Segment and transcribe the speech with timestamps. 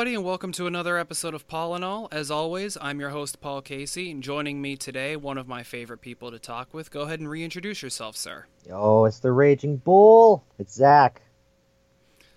[0.00, 2.08] Everybody, and welcome to another episode of Paul and All.
[2.10, 6.00] As always, I'm your host, Paul Casey, and joining me today, one of my favorite
[6.00, 6.90] people to talk with.
[6.90, 8.46] Go ahead and reintroduce yourself, sir.
[8.72, 10.42] Oh, it's the Raging Bull.
[10.58, 11.20] It's Zach.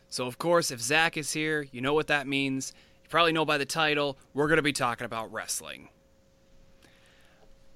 [0.10, 2.74] So, of course, if Zach is here, you know what that means.
[3.02, 5.88] You probably know by the title, we're going to be talking about wrestling.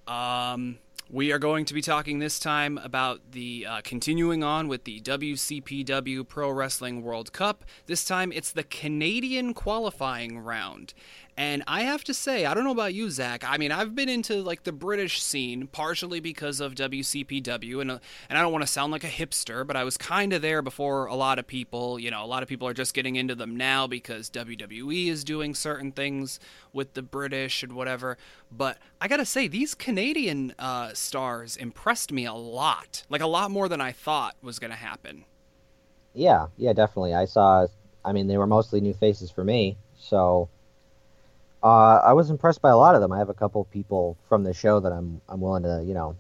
[0.05, 4.84] Um, we are going to be talking this time about the uh, continuing on with
[4.84, 7.63] the WCPW Pro Wrestling World Cup.
[7.85, 10.93] This time it's the Canadian qualifying round.
[11.39, 13.43] And I have to say, I don't know about you, Zach.
[13.47, 17.99] I mean, I've been into like the British scene partially because of WCPW, and uh,
[18.27, 20.63] and I don't want to sound like a hipster, but I was kind of there
[20.63, 21.99] before a lot of people.
[21.99, 25.23] You know, a lot of people are just getting into them now because WWE is
[25.23, 26.39] doing certain things
[26.73, 28.17] with the British and whatever.
[28.51, 33.51] But I gotta say, these Canadian uh, stars impressed me a lot, like a lot
[33.51, 35.23] more than I thought was gonna happen.
[36.16, 37.13] Yeah, yeah, definitely.
[37.13, 37.67] I saw.
[38.03, 40.49] I mean, they were mostly new faces for me, so
[41.63, 43.11] uh, I was impressed by a lot of them.
[43.11, 46.16] I have a couple people from the show that I'm I'm willing to you know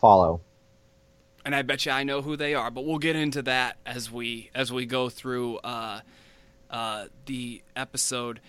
[0.00, 0.40] follow.
[1.44, 4.10] And I bet you I know who they are, but we'll get into that as
[4.10, 6.00] we as we go through uh,
[6.70, 8.40] uh, the episode.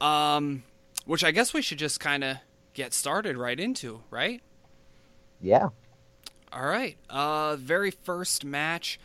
[0.00, 0.62] Um,
[1.06, 2.36] which I guess we should just kind of
[2.74, 4.42] get started right into, right?
[5.40, 5.70] Yeah.
[6.52, 6.96] All right.
[7.08, 8.98] Uh, very first match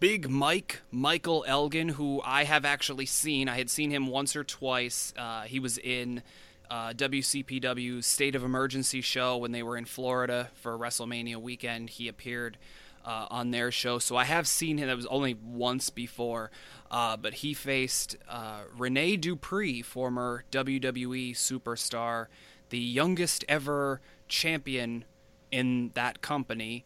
[0.00, 3.48] Big Mike, Michael Elgin, who I have actually seen.
[3.48, 5.12] I had seen him once or twice.
[5.16, 6.22] Uh, he was in
[6.70, 11.90] uh, WCPW's State of Emergency show when they were in Florida for WrestleMania weekend.
[11.90, 12.58] He appeared
[13.04, 13.98] uh, on their show.
[13.98, 14.88] So I have seen him.
[14.88, 16.50] That was only once before.
[16.90, 22.26] Uh, but he faced uh, Rene Dupree, former WWE superstar,
[22.70, 25.04] the youngest ever champion
[25.50, 26.84] in that company.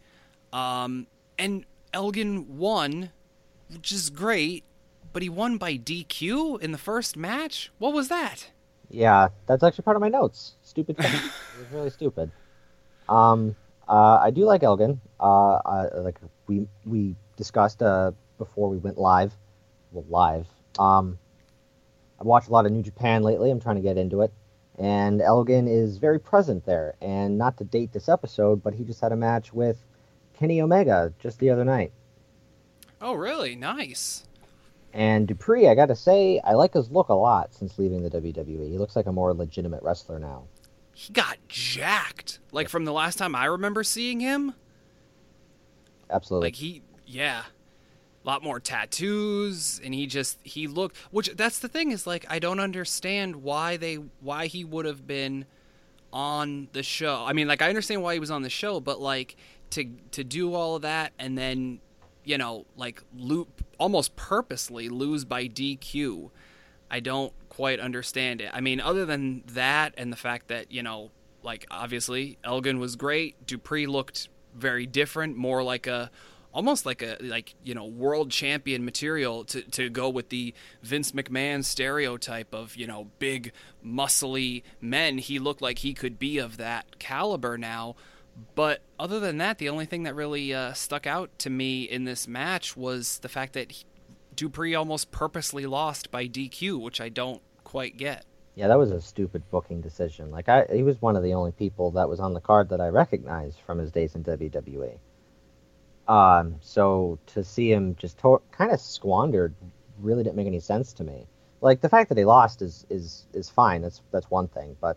[0.53, 1.07] Um,
[1.39, 3.11] and Elgin won,
[3.71, 4.65] which is great,
[5.13, 7.71] but he won by DQ in the first match.
[7.79, 8.51] What was that?
[8.89, 10.55] Yeah, that's actually part of my notes.
[10.63, 11.13] Stupid thing.
[11.15, 11.23] it
[11.59, 12.31] was really stupid.
[13.09, 13.57] Um,
[13.89, 15.01] uh, I do like Elgin.
[15.21, 19.33] Uh, I, like we we discussed uh, before we went live.
[19.93, 20.47] Well, live.
[20.79, 21.19] Um,
[22.21, 23.51] I've watched a lot of New Japan lately.
[23.51, 24.33] I'm trying to get into it,
[24.79, 26.95] and Elgin is very present there.
[27.01, 29.85] And not to date this episode, but he just had a match with
[30.43, 31.93] Kenny Omega just the other night.
[33.01, 33.55] Oh, really?
[33.55, 34.27] Nice.
[34.93, 38.11] And Dupree, I got to say, I like his look a lot since leaving the
[38.11, 38.69] WWE.
[38.69, 40.43] He looks like a more legitimate wrestler now.
[40.95, 42.41] He got jacked.
[42.51, 44.55] Like from the last time I remember seeing him.
[46.11, 46.49] Absolutely.
[46.49, 47.43] Like he, yeah,
[48.25, 50.97] a lot more tattoos, and he just he looked.
[51.13, 55.07] Which that's the thing is like I don't understand why they why he would have
[55.07, 55.47] been
[56.13, 57.25] on the show.
[57.25, 59.37] I mean, like I understand why he was on the show, but like
[59.73, 61.81] to to do all of that and then
[62.25, 66.31] you know like loop almost purposely lose by DQ.
[66.89, 68.51] I don't quite understand it.
[68.53, 71.11] I mean, other than that and the fact that you know,
[71.43, 73.45] like obviously Elgin was great.
[73.45, 76.11] Dupree looked very different, more like a
[76.55, 81.13] almost like a like you know world champion material to, to go with the Vince
[81.13, 83.53] McMahon stereotype of you know big
[83.85, 85.19] muscly men.
[85.19, 87.97] He looked like he could be of that caliber now.
[88.55, 92.05] But other than that, the only thing that really uh, stuck out to me in
[92.05, 93.85] this match was the fact that
[94.35, 98.25] Dupree almost purposely lost by DQ, which I don't quite get.
[98.55, 100.31] Yeah, that was a stupid booking decision.
[100.31, 102.81] Like, I, he was one of the only people that was on the card that
[102.81, 104.99] I recognized from his days in WWE.
[106.09, 109.55] Um, so to see him just to- kind of squandered
[109.99, 111.27] really didn't make any sense to me.
[111.61, 113.83] Like the fact that he lost is is is fine.
[113.83, 114.97] That's that's one thing, but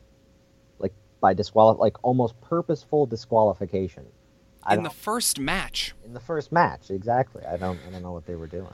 [1.22, 4.06] by disqualif like almost purposeful disqualification.
[4.64, 5.94] I in the first match.
[6.04, 7.44] In the first match, exactly.
[7.46, 8.74] I don't I don't know what they were doing.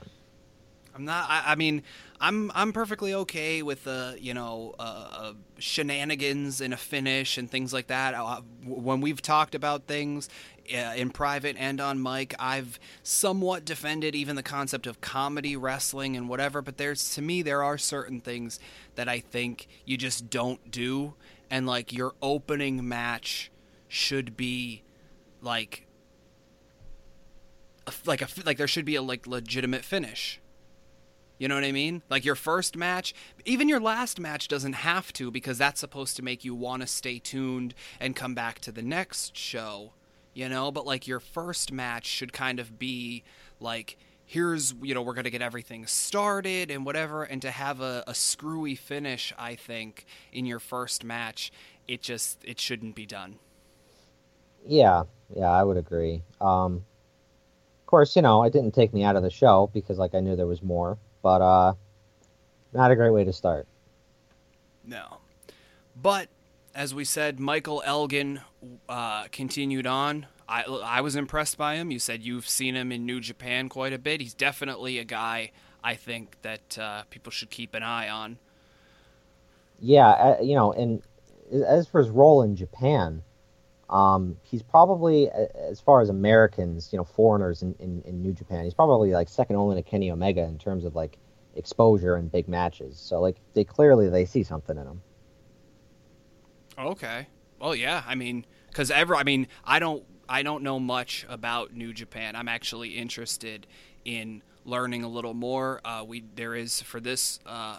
[0.94, 1.26] I'm not.
[1.28, 1.82] I, I mean,
[2.20, 7.50] I'm I'm perfectly okay with the you know uh, uh, shenanigans in a finish and
[7.50, 8.14] things like that.
[8.14, 10.28] Uh, when we've talked about things
[10.72, 16.16] uh, in private and on mic, I've somewhat defended even the concept of comedy wrestling
[16.16, 16.60] and whatever.
[16.60, 18.60] But there's to me there are certain things
[18.94, 21.14] that I think you just don't do,
[21.52, 23.52] and like your opening match
[23.86, 24.82] should be
[25.42, 25.86] like
[28.06, 30.40] like a like there should be a like legitimate finish.
[31.38, 32.02] You know what I mean?
[32.08, 33.14] Like your first match,
[33.44, 36.88] even your last match doesn't have to because that's supposed to make you want to
[36.88, 39.92] stay tuned and come back to the next show,
[40.32, 40.70] you know?
[40.70, 43.24] But like your first match should kind of be
[43.60, 47.80] like here's you know we're going to get everything started and whatever and to have
[47.80, 51.52] a, a screwy finish i think in your first match
[51.88, 53.38] it just it shouldn't be done
[54.66, 55.02] yeah
[55.34, 56.84] yeah i would agree um
[57.80, 60.20] of course you know it didn't take me out of the show because like i
[60.20, 61.72] knew there was more but uh
[62.72, 63.66] not a great way to start.
[64.84, 65.18] No.
[66.00, 66.28] But
[66.74, 68.40] as we said, Michael Elgin
[68.88, 70.26] uh, continued on.
[70.52, 71.90] I, I was impressed by him.
[71.90, 74.20] You said you've seen him in New Japan quite a bit.
[74.20, 75.50] He's definitely a guy
[75.82, 78.36] I think that uh, people should keep an eye on.
[79.80, 81.02] Yeah, uh, you know, and
[81.66, 83.22] as for his role in Japan,
[83.88, 88.64] um, he's probably, as far as Americans, you know, foreigners in, in, in, New Japan,
[88.64, 91.18] he's probably like second only to Kenny Omega in terms of like
[91.56, 92.98] exposure and big matches.
[92.98, 95.02] So like they clearly they see something in him.
[96.78, 97.26] Okay.
[97.58, 98.02] Well, yeah.
[98.06, 102.36] I mean, because ever, I mean, I don't, I don't know much about New Japan.
[102.36, 103.66] I'm actually interested
[104.04, 105.80] in learning a little more.
[105.84, 107.78] Uh, we there is for this uh,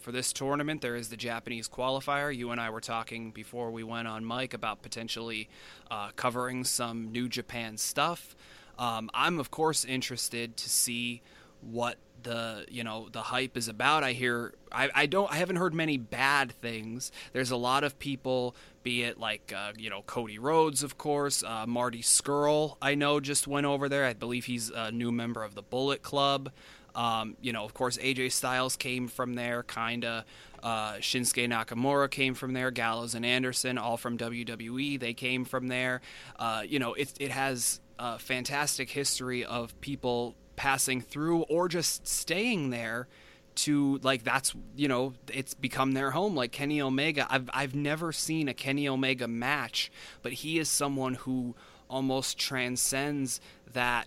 [0.00, 2.34] for this tournament there is the Japanese qualifier.
[2.34, 5.48] You and I were talking before we went on mic about potentially
[5.90, 8.34] uh, covering some New Japan stuff.
[8.78, 11.22] Um, I'm of course interested to see
[11.62, 14.04] what the you know the hype is about.
[14.04, 17.12] I hear I, I don't I haven't heard many bad things.
[17.32, 21.42] There's a lot of people, be it like uh, you know Cody Rhodes, of course,
[21.42, 22.76] uh, Marty Scurll.
[22.80, 24.04] I know just went over there.
[24.04, 26.50] I believe he's a new member of the Bullet Club.
[26.94, 30.24] Um, you know, of course, AJ Styles came from there, kinda.
[30.62, 32.70] Uh, Shinsuke Nakamura came from there.
[32.70, 36.00] Gallows and Anderson, all from WWE, they came from there.
[36.38, 42.06] Uh, you know, it it has a fantastic history of people passing through or just
[42.06, 43.08] staying there
[43.54, 46.34] to like that's you know it's become their home.
[46.36, 49.90] Like Kenny Omega I've I've never seen a Kenny Omega match
[50.20, 51.56] but he is someone who
[51.88, 53.40] almost transcends
[53.72, 54.06] that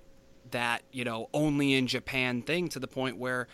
[0.52, 3.48] that you know only in Japan thing to the point where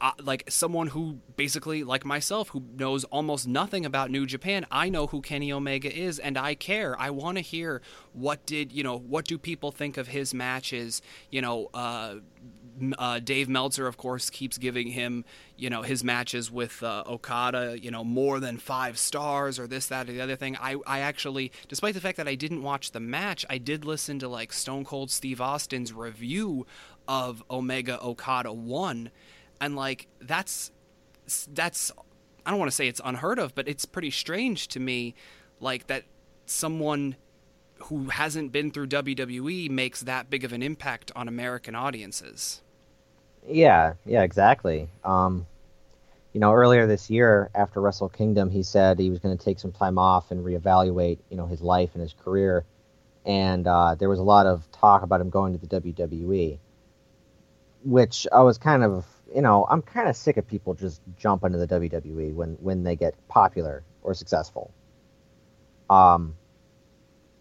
[0.00, 4.88] uh, like someone who basically like myself who knows almost nothing about New Japan, I
[4.88, 6.98] know who Kenny Omega is and I care.
[6.98, 11.02] I want to hear what did, you know, what do people think of his matches,
[11.30, 12.16] you know, uh,
[12.96, 15.24] uh, Dave Meltzer, of course, keeps giving him,
[15.56, 19.86] you know, his matches with uh, Okada, you know, more than five stars or this,
[19.86, 20.56] that, or the other thing.
[20.60, 24.18] I, I actually, despite the fact that I didn't watch the match, I did listen
[24.20, 26.66] to like Stone Cold Steve Austin's review
[27.06, 29.10] of Omega Okada 1
[29.60, 30.72] and like that's
[31.52, 31.92] that's
[32.46, 35.14] I don't want to say it's unheard of, but it's pretty strange to me,
[35.60, 36.04] like that
[36.46, 37.16] someone
[37.84, 42.62] who hasn't been through WWE makes that big of an impact on American audiences.
[43.46, 44.88] Yeah, yeah, exactly.
[45.04, 45.46] Um,
[46.32, 49.58] you know, earlier this year after Wrestle Kingdom, he said he was going to take
[49.58, 52.64] some time off and reevaluate, you know, his life and his career.
[53.24, 56.58] And uh, there was a lot of talk about him going to the WWE,
[57.84, 61.52] which I was kind of you know, I'm kind of sick of people just jumping
[61.52, 64.72] to the WWE when when they get popular or successful.
[65.90, 66.34] Um,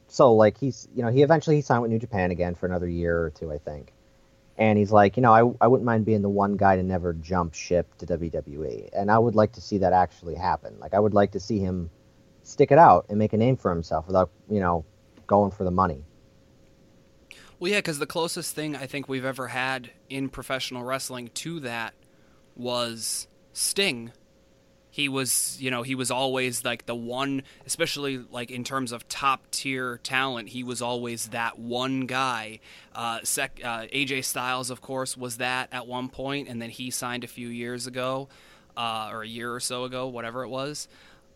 [0.08, 2.88] so like he's, you know, he eventually he signed with New Japan again for another
[2.88, 3.94] year or two, I think.
[4.58, 7.14] And he's like, you know, I I wouldn't mind being the one guy to never
[7.14, 10.78] jump ship to WWE, and I would like to see that actually happen.
[10.80, 11.90] Like I would like to see him
[12.44, 14.86] stick it out and make a name for himself without, you know,
[15.28, 16.04] going for the money.
[17.60, 21.60] Well, yeah, because the closest thing I think we've ever had in professional wrestling to
[21.62, 21.96] that
[22.56, 24.12] was Sting.
[24.92, 29.08] He was, you know, he was always like the one, especially like in terms of
[29.10, 30.50] top tier talent.
[30.50, 32.60] He was always that one guy.
[32.94, 36.92] Uh, sec, uh, AJ Styles, of course, was that at one point, and then he
[36.92, 38.28] signed a few years ago,
[38.76, 40.88] uh, or a year or so ago, whatever it was.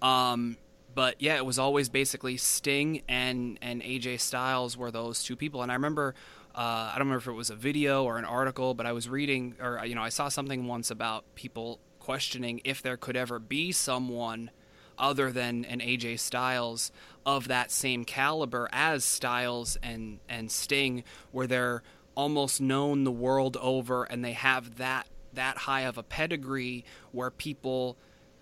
[0.03, 0.57] Um,
[0.93, 5.61] but yeah, it was always basically Sting and and AJ Styles were those two people.
[5.61, 6.15] And I remember,
[6.55, 9.07] uh, I don't remember if it was a video or an article, but I was
[9.09, 13.39] reading or you know I saw something once about people questioning if there could ever
[13.39, 14.51] be someone
[14.97, 16.91] other than an AJ Styles
[17.25, 21.83] of that same caliber as Styles and and Sting, where they're
[22.15, 27.31] almost known the world over and they have that that high of a pedigree where
[27.31, 27.97] people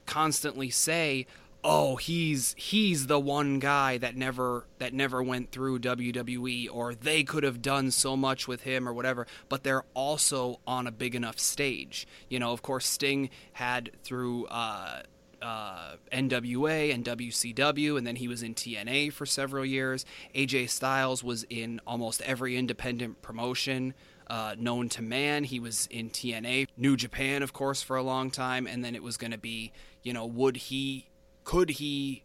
[0.06, 1.28] constantly say
[1.64, 7.24] oh he's he's the one guy that never that never went through WWE or they
[7.24, 11.16] could have done so much with him or whatever but they're also on a big
[11.16, 15.02] enough stage you know of course Sting had through uh,
[15.42, 20.06] uh, NWA and WCW, and then he was in TNA for several years.
[20.36, 23.94] AJ Styles was in almost every independent promotion
[24.30, 25.44] uh, known to man.
[25.44, 29.04] He was in TNA, New Japan, of course, for a long time, and then it
[29.04, 29.72] was going to be,
[30.04, 31.09] you know, would he
[31.50, 32.22] could he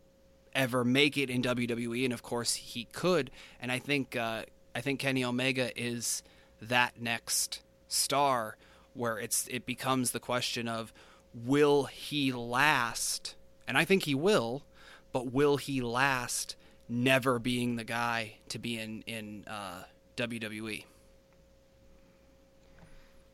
[0.54, 2.04] ever make it in WWE?
[2.04, 3.30] And of course, he could.
[3.58, 4.42] And I think uh,
[4.74, 6.22] I think Kenny Omega is
[6.60, 8.58] that next star
[8.92, 10.92] where it's it becomes the question of
[11.32, 13.34] will he last?
[13.66, 14.62] And I think he will,
[15.10, 16.54] but will he last?
[16.86, 19.84] Never being the guy to be in in uh,
[20.18, 20.84] WWE.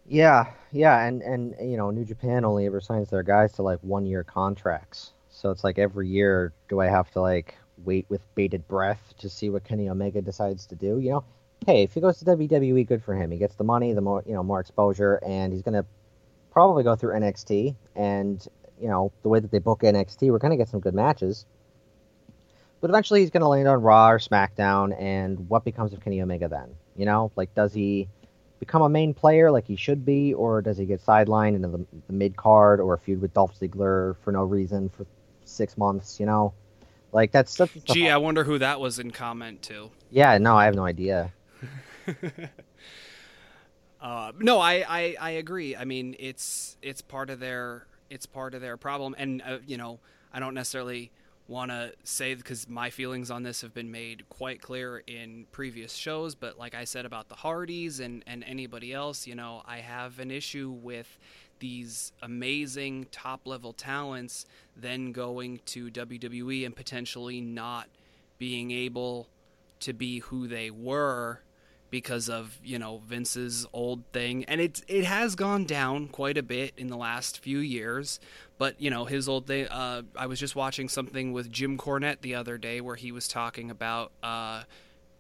[0.07, 3.81] Yeah, yeah, and and you know, New Japan only ever signs their guys to like
[3.81, 5.15] one year contracts.
[5.41, 9.31] So it's like every year, do I have to like wait with bated breath to
[9.31, 10.99] see what Kenny Omega decides to do?
[10.99, 11.25] You know,
[11.67, 13.31] hey, if he goes to WWE, good for him.
[13.31, 15.87] He gets the money, the more you know, more exposure, and he's gonna
[16.51, 17.75] probably go through NXT.
[17.97, 18.47] And
[18.79, 21.47] you know, the way that they book NXT, we're gonna get some good matches.
[22.83, 26.49] But eventually, he's gonna land on Raw or SmackDown, and what becomes of Kenny Omega
[26.49, 26.75] then?
[26.97, 28.09] You know, like does he?
[28.59, 31.87] become a main player like he should be, or does he get sidelined into the,
[32.09, 35.07] the mid card or a feud with Dolph Ziggler for no reason for
[35.51, 36.21] six months?
[36.21, 36.53] You know,
[37.13, 37.73] like that's such.
[37.85, 39.91] Gee, I wonder who that was in comment to.
[40.11, 41.33] Yeah, no, I have no idea.
[44.01, 45.77] uh, no, I, I I agree.
[45.77, 49.77] I mean, it's it's part of their it's part of their problem, and uh, you
[49.77, 50.01] know,
[50.33, 51.13] I don't necessarily
[51.51, 55.93] want to say because my feelings on this have been made quite clear in previous
[55.95, 59.79] shows but like i said about the hardys and, and anybody else you know i
[59.79, 61.19] have an issue with
[61.61, 67.89] these amazing top level talents then going to wwe and potentially not
[68.39, 69.29] being able
[69.79, 71.41] to be who they were
[71.91, 76.43] because of you know Vince's old thing, and it it has gone down quite a
[76.43, 78.21] bit in the last few years.
[78.59, 79.69] But you know his old thing.
[79.69, 83.29] Uh, I was just watching something with Jim Cornette the other day where he was
[83.29, 84.13] talking about.
[84.23, 84.63] Uh,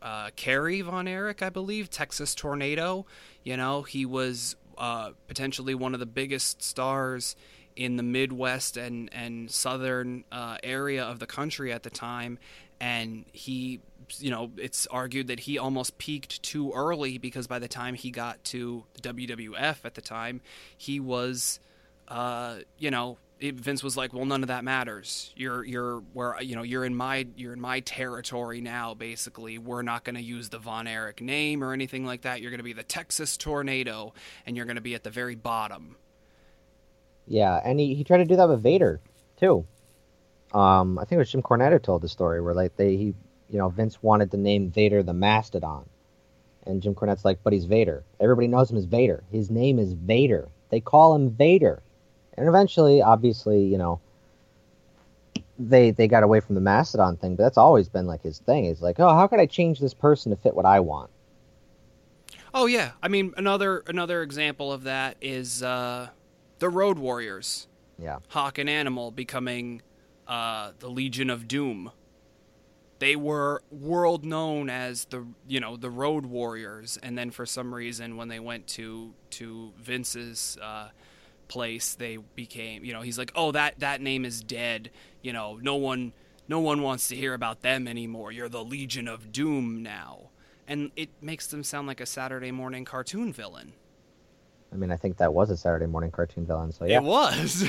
[0.03, 3.05] uh, Kerry Von Erich, I believe, Texas Tornado.
[3.45, 7.37] You know, he was uh, potentially one of the biggest stars
[7.77, 12.39] in the Midwest and and southern uh, area of the country at the time,
[12.81, 13.81] and he
[14.19, 18.11] you know, it's argued that he almost peaked too early because by the time he
[18.11, 20.41] got to WWF at the time,
[20.77, 21.61] he was,
[22.09, 25.33] uh, you know, Vince was like, "Well, none of that matters.
[25.37, 28.95] You're you're where you know you're in my you're in my territory now.
[28.95, 32.41] Basically, we're not going to use the Von Erich name or anything like that.
[32.41, 34.15] You're going to be the Texas Tornado,
[34.47, 35.97] and you're going to be at the very bottom."
[37.27, 39.01] Yeah, and he, he tried to do that with Vader
[39.39, 39.65] too.
[40.53, 43.15] Um, I think it was Jim Cornette who told the story where like they he
[43.51, 45.89] you know, Vince wanted to name Vader the Mastodon.
[46.67, 48.05] And Jim Cornette's like, but he's Vader.
[48.21, 49.25] Everybody knows him as Vader.
[49.31, 50.49] His name is Vader.
[50.71, 51.83] They call him Vader.
[52.41, 54.01] And eventually, obviously, you know,
[55.59, 58.65] they they got away from the Mastodon thing, but that's always been like his thing.
[58.65, 61.11] He's like, oh, how could I change this person to fit what I want?
[62.55, 66.09] Oh yeah, I mean another another example of that is uh,
[66.61, 67.69] the Road Warriors.
[67.99, 69.83] Yeah, Hawk and Animal becoming
[70.27, 71.93] uh, the Legion of Doom
[73.01, 77.75] they were world known as the you know the Road Warriors, and then for some
[77.75, 80.91] reason when they went to to Vince's uh,
[81.51, 84.91] place, they became you know he's like oh that that name is dead.
[85.21, 86.15] You know no one
[86.49, 88.33] no one wants to hear about them anymore.
[88.33, 90.31] You're the Legion of Doom now,
[90.67, 93.75] and it makes them sound like a Saturday morning cartoon villain.
[94.73, 96.73] I mean, I think that was a Saturday morning cartoon villain.
[96.73, 97.69] So yeah, it was.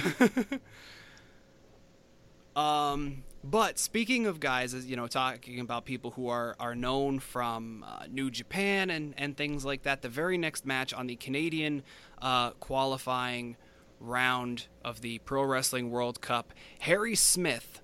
[2.55, 7.19] um but speaking of guys, as you know, talking about people who are are known
[7.19, 11.15] from uh, New Japan and and things like that, the very next match on the
[11.15, 11.81] Canadian
[12.21, 13.57] uh, qualifying
[14.01, 17.81] round of the Pro Wrestling World Cup, Harry Smith,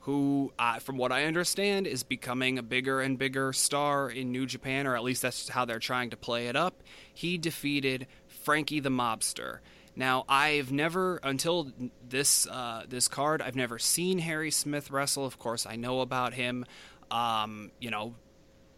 [0.00, 4.46] who, uh, from what I understand, is becoming a bigger and bigger star in New
[4.46, 6.82] Japan, or at least that's how they're trying to play it up.
[7.12, 9.58] He defeated Frankie the Mobster.
[9.94, 11.72] Now, I've never until
[12.08, 15.26] this uh, this card, I've never seen Harry Smith wrestle.
[15.26, 16.64] Of course, I know about him.
[17.10, 18.14] Um, you know,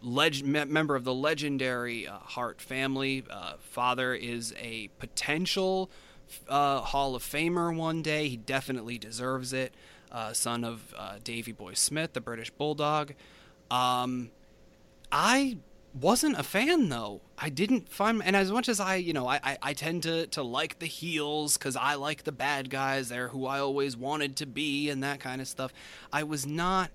[0.01, 3.23] leg- member of the legendary uh, Hart family.
[3.29, 5.91] Uh, father is a potential
[6.47, 8.27] uh, Hall of Famer one day.
[8.27, 9.73] He definitely deserves it.
[10.11, 13.13] Uh, son of uh, Davy Boy Smith, the British Bulldog.
[13.69, 14.29] Um,
[15.11, 15.57] I
[15.93, 17.21] wasn't a fan though.
[17.37, 20.27] I didn't find, and as much as I, you know, I, I, I tend to,
[20.27, 23.09] to like the heels because I like the bad guys.
[23.09, 25.73] They're who I always wanted to be and that kind of stuff.
[26.11, 26.91] I was not.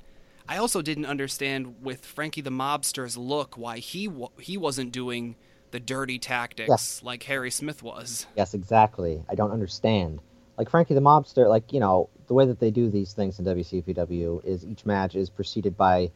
[0.49, 5.37] I also didn't understand with Frankie the Mobster's look why he he wasn't doing
[5.76, 7.02] the dirty tactics yes.
[7.02, 8.26] like Harry Smith was.
[8.35, 9.23] Yes, exactly.
[9.28, 10.23] I don't understand.
[10.56, 13.45] Like Frankie the Mobster, like you know, the way that they do these things in
[13.45, 16.11] WCPW is each match is preceded by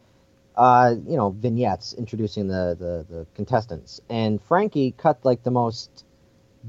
[0.56, 4.00] uh, you know, vignettes introducing the, the, the contestants.
[4.08, 6.06] And Frankie cut like the most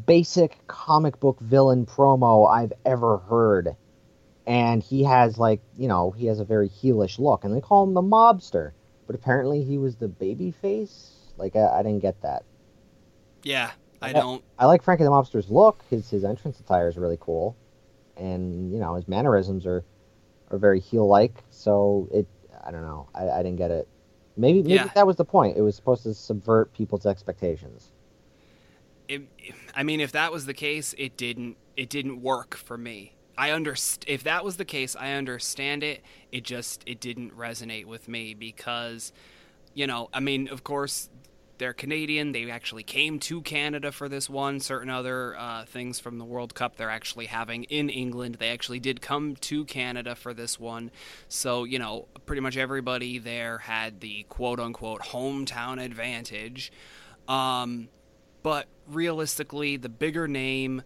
[0.05, 3.69] basic comic book villain promo I've ever heard.
[4.45, 7.86] And he has like, you know, he has a very heelish look, and they call
[7.86, 8.74] him the mobster.
[9.07, 11.12] But apparently he was the baby face.
[11.38, 12.43] Like I, I didn't get that.
[13.43, 13.71] Yeah,
[14.01, 14.43] I don't.
[14.57, 15.83] I, like Frankie the Mobster's look.
[15.89, 17.55] His his entrance attire is really cool,
[18.17, 19.83] and you know his mannerisms are
[20.50, 21.43] are very heel like.
[21.50, 22.27] So it
[22.63, 23.10] I don't know.
[23.13, 23.88] I, I didn't get it.
[24.38, 24.89] Maybe maybe yeah.
[24.95, 25.57] that was the point.
[25.57, 27.91] It was supposed to subvert people's expectations.
[29.07, 29.21] it,
[29.75, 33.15] I mean, if that was the case, it didn't it didn't work for me.
[33.38, 36.03] I underst- if that was the case, I understand it.
[36.31, 39.13] It just it didn't resonate with me because,
[39.74, 41.10] you know, I mean, of course,
[41.61, 42.31] they're Canadian.
[42.31, 44.59] They actually came to Canada for this one.
[44.59, 48.37] Certain other uh, things from the World Cup they're actually having in England.
[48.39, 50.89] They actually did come to Canada for this one.
[51.27, 56.71] So, you know, pretty much everybody there had the quote unquote hometown advantage.
[57.27, 57.89] Um,
[58.41, 60.81] but realistically, the bigger name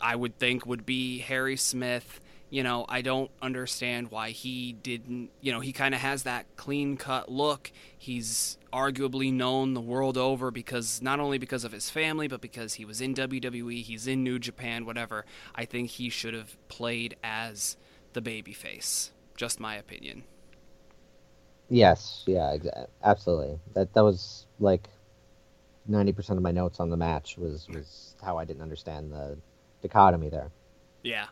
[0.00, 2.20] I would think would be Harry Smith.
[2.50, 6.46] You know, I don't understand why he didn't, you know, he kind of has that
[6.56, 7.70] clean cut look.
[7.96, 12.74] He's arguably known the world over because not only because of his family, but because
[12.74, 15.24] he was in WWE, he's in New Japan, whatever.
[15.54, 17.78] I think he should have played as
[18.12, 19.10] the babyface.
[19.34, 20.24] Just my opinion.
[21.70, 23.58] Yes, yeah, exa- absolutely.
[23.74, 24.88] That that was like
[25.86, 29.38] ninety percent of my notes on the match was was how I didn't understand the
[29.82, 30.50] dichotomy there.
[31.02, 31.26] Yeah.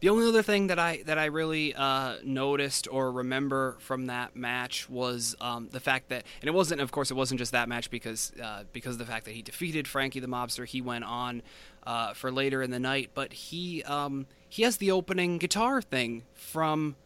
[0.00, 4.36] The only other thing that I that I really uh, noticed or remember from that
[4.36, 7.68] match was um, the fact that, and it wasn't, of course, it wasn't just that
[7.68, 10.66] match because uh, because of the fact that he defeated Frankie the Mobster.
[10.66, 11.42] He went on
[11.86, 16.24] uh, for later in the night, but he um, he has the opening guitar thing
[16.34, 16.96] from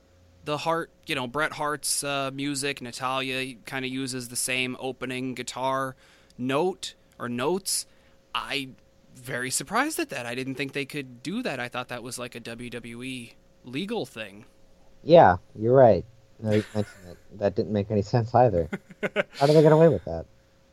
[0.45, 2.83] the Hart, you know, Bret Hart's uh, music.
[2.83, 5.95] Natalya kind of uses the same opening guitar
[6.37, 7.87] note or notes.
[8.35, 8.71] I
[9.15, 10.27] very surprised at that.
[10.27, 11.61] I didn't think they could do that.
[11.61, 13.33] I thought that was like a WWE
[13.65, 14.47] legal thing.
[15.03, 16.05] Yeah, you're right.
[16.39, 17.17] No, you mentioned it.
[17.39, 18.69] That didn't make any sense either.
[19.39, 20.27] How did they get away with that?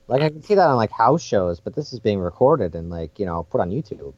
[0.08, 2.90] Like I can see that on like house shows, but this is being recorded and
[2.90, 4.14] like you know put on YouTube.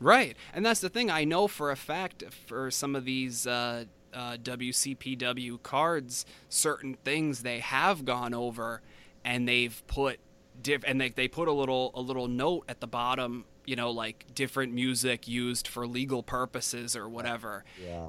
[0.00, 1.10] Right, and that's the thing.
[1.10, 7.42] I know for a fact for some of these uh, uh, WCPW cards, certain things
[7.42, 8.82] they have gone over,
[9.24, 10.18] and they've put
[10.60, 13.90] diff- and they they put a little a little note at the bottom you know,
[13.90, 17.64] like different music used for legal purposes or whatever.
[17.84, 18.06] Yeah.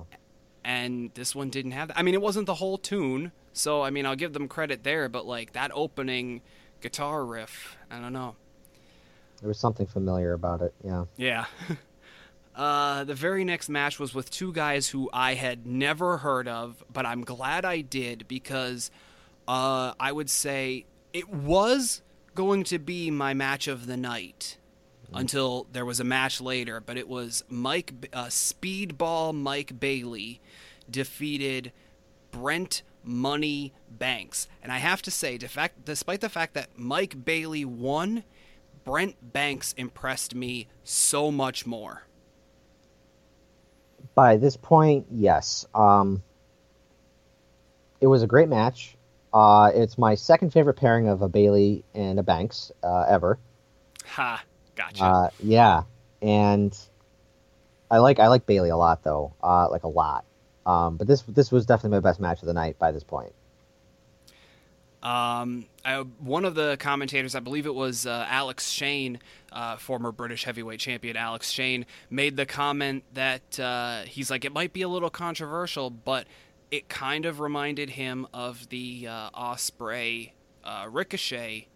[0.63, 1.99] And this one didn't have that.
[1.99, 5.09] I mean, it wasn't the whole tune, so I mean, I'll give them credit there,
[5.09, 6.41] but like that opening
[6.79, 8.37] guitar riff, I don't know.
[9.41, 10.73] There was something familiar about it.
[10.83, 11.05] Yeah.
[11.17, 11.45] Yeah.
[12.55, 16.83] Uh, the very next match was with two guys who I had never heard of,
[16.91, 18.91] but I'm glad I did because
[19.47, 22.01] uh, I would say it was
[22.35, 24.57] going to be my match of the night
[25.13, 30.41] until there was a match later, but it was Mike uh, Speedball Mike Bailey
[30.89, 31.71] defeated
[32.31, 38.23] Brent Money Banks, and I have to say, despite the fact that Mike Bailey won,
[38.83, 42.03] Brent Banks impressed me so much more.
[44.15, 45.65] By this point, yes.
[45.73, 46.21] Um,
[48.01, 48.95] it was a great match.
[49.33, 53.39] Uh, it's my second favorite pairing of a Bailey and a Banks uh, ever.
[54.05, 54.43] Ha.
[54.79, 55.03] Gotcha.
[55.03, 55.83] Uh, yeah,
[56.21, 56.77] and
[57.91, 60.23] I like I like Bailey a lot though, uh, like a lot.
[60.65, 63.33] Um, but this this was definitely my best match of the night by this point.
[65.03, 69.19] Um, I, one of the commentators, I believe it was uh, Alex Shane,
[69.51, 74.51] uh, former British heavyweight champion Alex Shane, made the comment that uh, he's like, it
[74.51, 76.27] might be a little controversial, but
[76.69, 80.31] it kind of reminded him of the uh, Ospreay
[80.65, 81.69] uh, Ricochet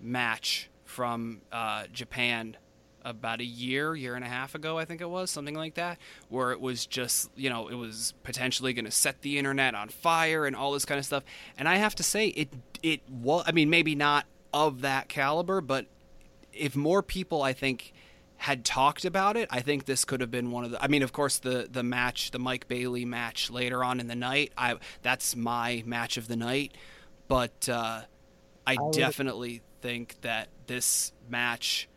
[0.00, 2.56] match from uh, Japan
[3.04, 5.98] about a year, year and a half ago, I think it was, something like that,
[6.28, 9.88] where it was just, you know, it was potentially going to set the internet on
[9.88, 11.24] fire and all this kind of stuff.
[11.58, 12.48] And I have to say, it,
[12.82, 15.86] it was, I mean, maybe not of that caliber, but
[16.52, 17.92] if more people, I think,
[18.36, 20.82] had talked about it, I think this could have been one of the.
[20.82, 24.14] I mean, of course, the the match, the Mike Bailey match later on in the
[24.14, 26.74] night, I that's my match of the night.
[27.26, 28.02] But uh,
[28.66, 31.90] I, I definitely think that this match,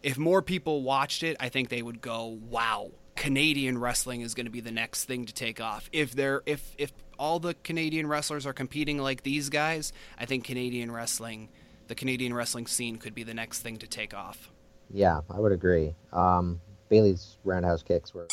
[0.00, 4.46] if more people watched it, I think they would go, "Wow, Canadian wrestling is going
[4.46, 8.06] to be the next thing to take off." If they're if if all the Canadian
[8.06, 11.48] wrestlers are competing like these guys, I think Canadian wrestling,
[11.88, 14.52] the Canadian wrestling scene, could be the next thing to take off.
[14.88, 15.96] Yeah, I would agree.
[16.12, 18.28] Um, Bailey's roundhouse kicks were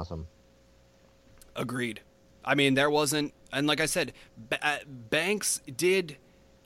[0.00, 0.26] awesome.
[1.54, 2.00] Agreed.
[2.42, 4.12] I mean, there wasn't, and like I said,
[4.48, 6.16] B- uh, Banks did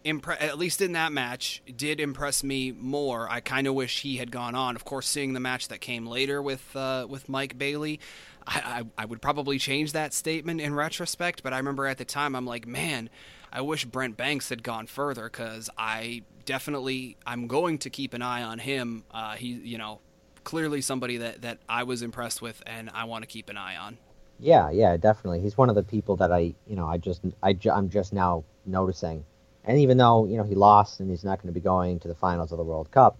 [0.09, 3.29] impre- at least in that match, did impress me more.
[3.31, 4.77] I kind of wish he had gone on.
[4.77, 8.01] Of course, seeing the match that came later with uh, with Mike Bailey,
[8.47, 11.43] I, I, I would probably change that statement in retrospect.
[11.43, 13.11] But I remember at the time, I'm like, man,
[13.53, 18.23] I wish Brent Banks had gone further because I definitely I'm going to keep an
[18.23, 19.05] eye on him.
[19.11, 20.01] Uh, he, you know,
[20.45, 23.77] clearly somebody that that I was impressed with, and I want to keep an eye
[23.77, 23.99] on.
[24.41, 25.41] Yeah, yeah, definitely.
[25.41, 28.45] He's one of the people that I, you know, I just, I, I'm just now
[28.67, 29.25] noticing
[29.69, 32.09] and even though you know he lost and he's not going to be going to
[32.09, 33.19] the finals of the World Cup,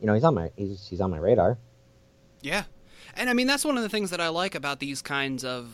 [0.00, 1.56] you know, he's on my he's he's on my radar.
[2.42, 2.64] Yeah,
[3.14, 5.70] and I mean that's one of the things that I like about these kinds of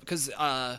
[0.00, 0.76] because uh, uh,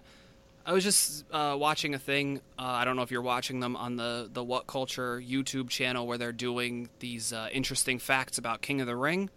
[0.65, 2.41] I was just uh, watching a thing.
[2.58, 6.08] Uh, I don't know if you're watching them on the the What Culture YouTube channel
[6.08, 9.30] where they're doing these uh, interesting facts about King of the Ring.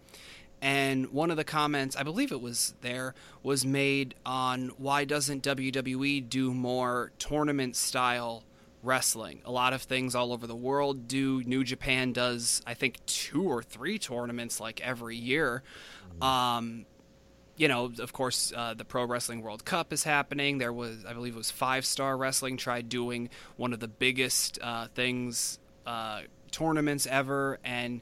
[0.61, 5.43] And one of the comments, I believe it was there, was made on why doesn't
[5.43, 8.41] WWE do more tournament style
[8.85, 9.41] wrestling?
[9.45, 11.43] A lot of things all over the world do.
[11.43, 15.63] New Japan does, I think, two or three tournaments like every year.
[16.21, 16.85] Um,
[17.57, 20.57] you know, of course, uh, the Pro Wrestling World Cup is happening.
[20.57, 24.59] There was, I believe, it was Five Star Wrestling tried doing one of the biggest
[24.61, 26.21] uh, things uh,
[26.51, 28.01] tournaments ever, and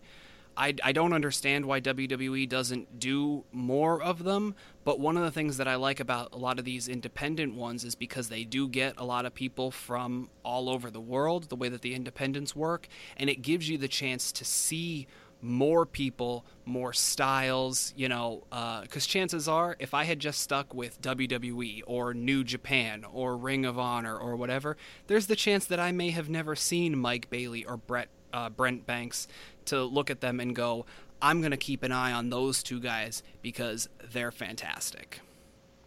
[0.55, 5.31] I, I don't understand why WWE doesn't do more of them, but one of the
[5.31, 8.67] things that I like about a lot of these independent ones is because they do
[8.67, 12.55] get a lot of people from all over the world, the way that the independents
[12.55, 12.87] work,
[13.17, 15.07] and it gives you the chance to see
[15.43, 18.43] more people, more styles, you know,
[18.81, 23.35] because uh, chances are, if I had just stuck with WWE or New Japan or
[23.35, 27.29] Ring of Honor or whatever, there's the chance that I may have never seen Mike
[27.29, 29.27] Bailey or Brett uh, Brent Banks
[29.67, 30.85] to look at them and go,
[31.21, 35.19] I'm going to keep an eye on those two guys because they're fantastic.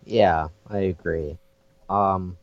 [0.05, 1.39] Yeah, I agree.
[1.89, 2.39] Um,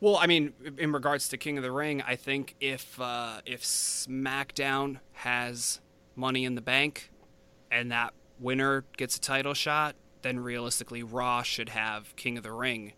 [0.00, 3.62] well, I mean, in regards to King of the Ring, I think if uh, if
[3.62, 5.80] SmackDown has
[6.16, 7.10] Money in the Bank
[7.70, 12.52] and that winner gets a title shot, then realistically Raw should have King of the
[12.52, 12.92] Ring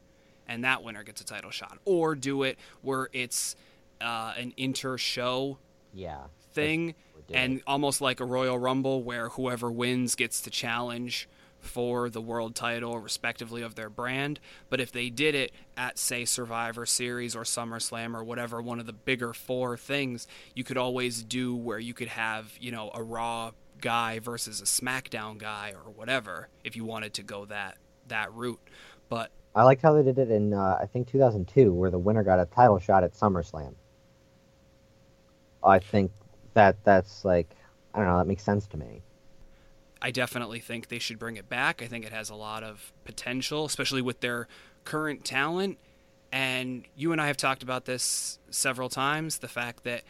[0.53, 3.57] and that winner gets a title shot, or do it where it's
[4.01, 5.59] uh, an inter show
[5.95, 6.23] yeah
[6.53, 6.95] thing
[7.31, 11.29] and almost like a Royal Rumble where whoever wins gets to challenge
[11.63, 14.41] for the world title, respectively, of their brand.
[14.69, 18.87] But if they did it at, say, Survivor Series or SummerSlam or whatever, one of
[18.87, 23.03] the bigger four things, you could always do where you could have, you know, a
[23.03, 28.33] Raw guy versus a SmackDown guy or whatever if you wanted to go that that
[28.33, 28.61] route.
[29.09, 32.25] But I liked how they did it in uh, I think 2002, where the winner
[32.25, 33.75] got a title shot at SummerSlam.
[35.65, 36.11] I think
[36.55, 37.55] that that's like
[37.95, 39.03] I don't know that makes sense to me.
[40.01, 41.81] I definitely think they should bring it back.
[41.81, 44.49] I think it has a lot of potential, especially with their
[44.85, 45.79] current talent.
[46.33, 50.03] And you and I have talked about this several times the fact that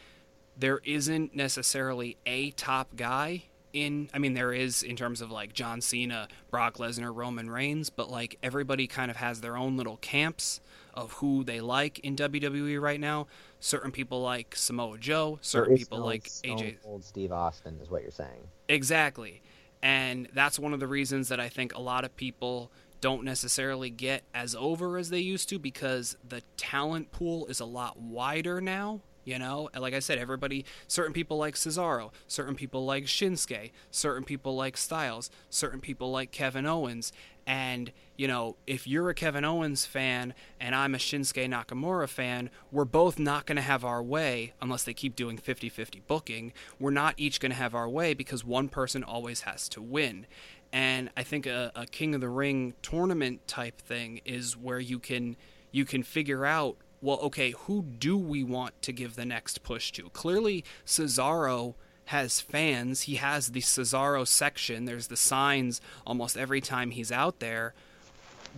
[0.57, 5.53] there isn't necessarily a top guy in I mean there is in terms of like
[5.53, 9.97] John Cena, Brock Lesnar, Roman Reigns, but like everybody kind of has their own little
[9.99, 10.61] camps
[10.95, 13.27] of who they like in WWE right now.
[13.61, 18.03] Certain people like Samoa Joe, certain people no like AJ Old Steve Austin is what
[18.03, 18.49] you're saying.
[18.69, 19.43] Exactly.
[19.83, 23.91] And that's one of the reasons that I think a lot of people don't necessarily
[23.91, 28.61] get as over as they used to because the talent pool is a lot wider
[28.61, 33.71] now you know, like I said, everybody, certain people like Cesaro, certain people like Shinsuke,
[33.91, 37.13] certain people like Styles, certain people like Kevin Owens.
[37.47, 42.51] And, you know, if you're a Kevin Owens fan and I'm a Shinsuke Nakamura fan,
[42.71, 46.53] we're both not going to have our way unless they keep doing 50 50 booking.
[46.79, 50.27] We're not each going to have our way because one person always has to win.
[50.73, 54.99] And I think a, a King of the Ring tournament type thing is where you
[54.99, 55.37] can
[55.71, 59.91] you can figure out well, okay, who do we want to give the next push
[59.93, 60.09] to?
[60.11, 61.75] Clearly, Cesaro
[62.07, 63.03] has fans.
[63.03, 64.85] He has the Cesaro section.
[64.85, 67.75] There's the signs almost every time he's out there.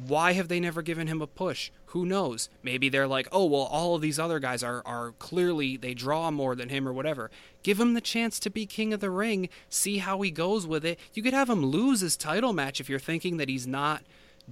[0.06, 1.70] Why have they never given him a push?
[1.86, 2.48] Who knows?
[2.62, 6.30] Maybe they're like, oh, well, all of these other guys are, are clearly, they draw
[6.32, 7.30] more than him or whatever.
[7.62, 9.48] Give him the chance to be king of the ring.
[9.68, 10.98] See how he goes with it.
[11.14, 14.02] You could have him lose his title match if you're thinking that he's not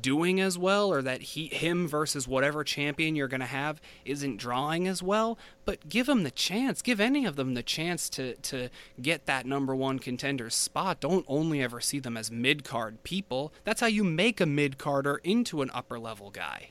[0.00, 4.38] doing as well or that he him versus whatever champion you're going to have isn't
[4.38, 6.80] drawing as well but give them the chance.
[6.80, 8.68] Give any of them the chance to to
[9.00, 11.00] get that number 1 contender spot.
[11.00, 13.52] Don't only ever see them as mid-card people.
[13.64, 16.70] That's how you make a mid-carder into an upper level guy.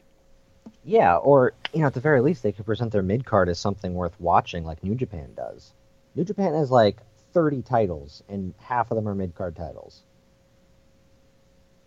[0.84, 3.94] Yeah or you know at the very least they could present their mid-card as something
[3.94, 5.74] worth watching like New Japan does.
[6.16, 6.98] New Japan has like
[7.34, 10.02] 30 titles and half of them are mid-card titles.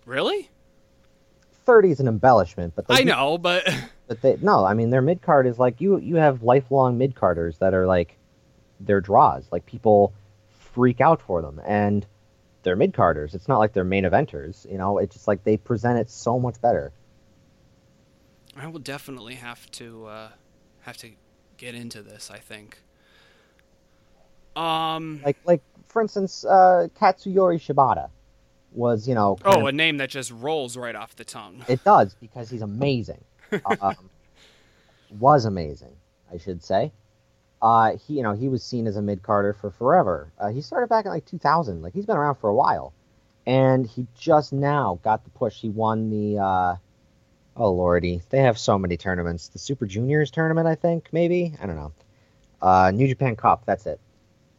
[0.06, 0.48] Really?
[1.64, 3.68] 30 is an embellishment, but I know, but
[4.06, 7.14] but they no, I mean their mid card is like you you have lifelong mid
[7.14, 8.16] carders that are like
[8.80, 10.12] their draws, like people
[10.72, 12.06] freak out for them, and
[12.62, 13.34] they're mid carders.
[13.34, 14.98] It's not like they're main eventers, you know.
[14.98, 16.92] It's just like they present it so much better.
[18.56, 20.28] I will definitely have to uh,
[20.82, 21.10] have to
[21.56, 22.30] get into this.
[22.30, 22.78] I think.
[24.56, 28.10] Um, like like for instance, uh, Katsuyori Shibata
[28.74, 29.38] was, you know.
[29.44, 31.64] Oh, of, a name that just rolls right off the tongue.
[31.68, 33.24] It does because he's amazing.
[33.80, 34.10] um,
[35.10, 35.96] was amazing,
[36.32, 36.92] I should say.
[37.62, 40.32] uh, he you know he was seen as a mid carder for forever.
[40.38, 41.82] Uh, he started back in like 2000.
[41.82, 42.92] Like he's been around for a while,
[43.46, 45.60] and he just now got the push.
[45.60, 46.76] He won the uh,
[47.56, 49.48] oh lordy, they have so many tournaments.
[49.48, 51.92] The Super Juniors tournament, I think maybe I don't know.
[52.60, 54.00] Uh, New Japan Cup, that's it.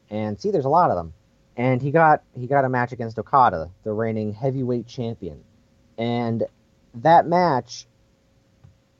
[0.10, 1.13] And see, there's a lot of them.
[1.57, 5.43] And he got he got a match against Okada, the reigning heavyweight champion,
[5.97, 6.43] and
[6.95, 7.87] that match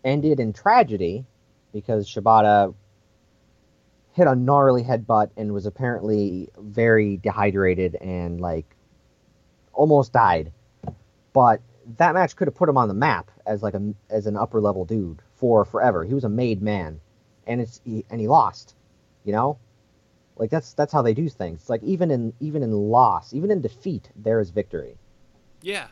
[0.04, 1.26] ended in tragedy
[1.74, 2.74] because Shibata
[4.14, 8.76] hit a gnarly headbutt and was apparently very dehydrated and like
[9.74, 10.54] almost died.
[11.34, 11.62] But
[11.98, 14.62] that match could have put him on the map as like a as an upper
[14.62, 16.06] level dude for forever.
[16.06, 17.02] He was a made man,
[17.46, 18.76] and it's he, and he lost.
[19.26, 19.58] You know,
[20.38, 21.62] like that's that's how they do things.
[21.62, 24.98] It's like even in even in loss, even in defeat, there is victory.
[25.62, 25.88] Yeah,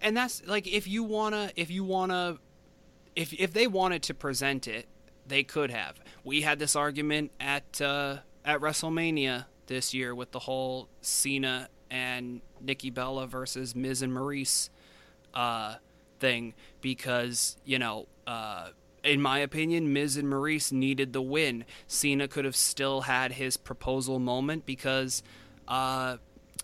[0.00, 2.38] and that's like if you wanna if you wanna
[3.16, 4.86] if if they wanted to present it,
[5.26, 6.00] they could have.
[6.22, 12.40] We had this argument at uh, at WrestleMania this year with the whole Cena and
[12.60, 14.70] Nikki Bella versus Miz and Maryse
[15.32, 15.76] uh,
[16.20, 18.06] thing because you know.
[18.26, 18.68] Uh,
[19.04, 21.64] in my opinion, Miz and Maryse needed the win.
[21.86, 25.22] Cena could have still had his proposal moment because
[25.68, 26.16] uh,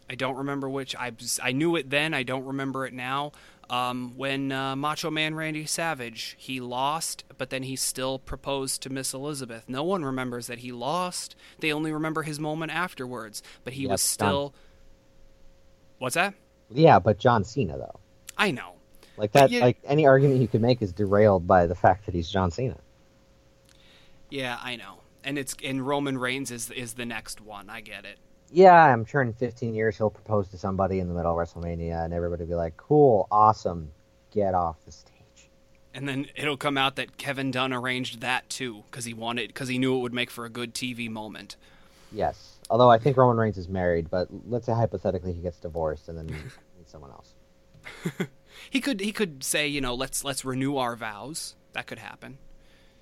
[0.08, 0.96] I don't remember which.
[0.96, 2.14] I I knew it then.
[2.14, 3.32] I don't remember it now.
[3.68, 8.90] Um, when uh, Macho Man Randy Savage he lost, but then he still proposed to
[8.90, 9.64] Miss Elizabeth.
[9.68, 11.36] No one remembers that he lost.
[11.60, 13.42] They only remember his moment afterwards.
[13.62, 14.54] But he Yep, was still.
[15.98, 16.34] What's that?
[16.70, 18.00] Yeah, but John Cena though,
[18.36, 18.79] I know.
[19.20, 22.14] Like that, you- like any argument you could make is derailed by the fact that
[22.14, 22.76] he's John Cena.
[24.30, 24.98] Yeah, I know.
[25.22, 27.68] And it's and Roman Reigns is is the next one.
[27.68, 28.18] I get it.
[28.52, 32.04] Yeah, I'm sure in 15 years he'll propose to somebody in the middle of WrestleMania,
[32.04, 33.90] and everybody will be like, "Cool, awesome,
[34.32, 35.50] get off the stage."
[35.92, 39.68] And then it'll come out that Kevin Dunn arranged that too because he wanted because
[39.68, 41.56] he knew it would make for a good TV moment.
[42.12, 46.08] Yes, although I think Roman Reigns is married, but let's say hypothetically he gets divorced
[46.08, 46.26] and then
[46.78, 47.34] meets someone else.
[48.68, 51.56] He could he could say you know let's let's renew our vows.
[51.72, 52.38] That could happen.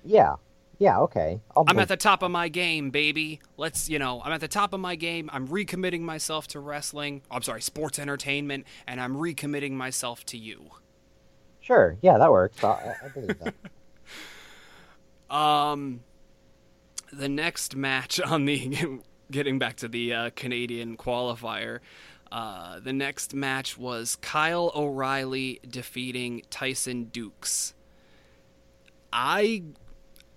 [0.03, 0.35] Yeah,
[0.79, 1.41] yeah, okay.
[1.55, 3.41] I'm bel- at the top of my game, baby.
[3.57, 5.29] Let's, you know, I'm at the top of my game.
[5.33, 7.21] I'm recommitting myself to wrestling.
[7.29, 10.69] I'm sorry, sports entertainment, and I'm recommitting myself to you.
[11.59, 12.63] Sure, yeah, that works.
[12.63, 13.53] I, I believe that.
[15.29, 15.99] Um,
[17.13, 18.99] the next match on the
[19.31, 21.81] getting back to the uh, Canadian qualifier,
[22.31, 27.73] uh, the next match was Kyle O'Reilly defeating Tyson Dukes.
[29.11, 29.63] I,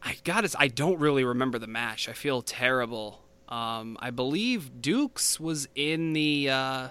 [0.03, 0.55] I got it.
[0.59, 2.09] I don't really remember the match.
[2.09, 3.23] I feel terrible.
[3.49, 6.89] Um, I believe Dukes was in the uh,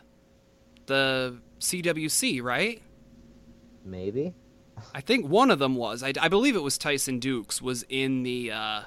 [0.86, 2.82] the CWC, right?
[3.84, 4.36] Maybe.
[4.94, 6.04] I think one of them was.
[6.04, 8.82] I, I believe it was Tyson Dukes was in the uh,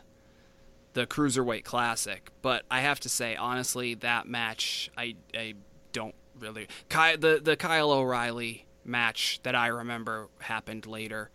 [0.93, 2.31] the cruiserweight classic.
[2.43, 5.55] But I have to say, honestly, that match I I
[5.95, 6.69] don't really.
[6.91, 11.31] Ky, the the Kyle O'Reilly match that I remember happened later,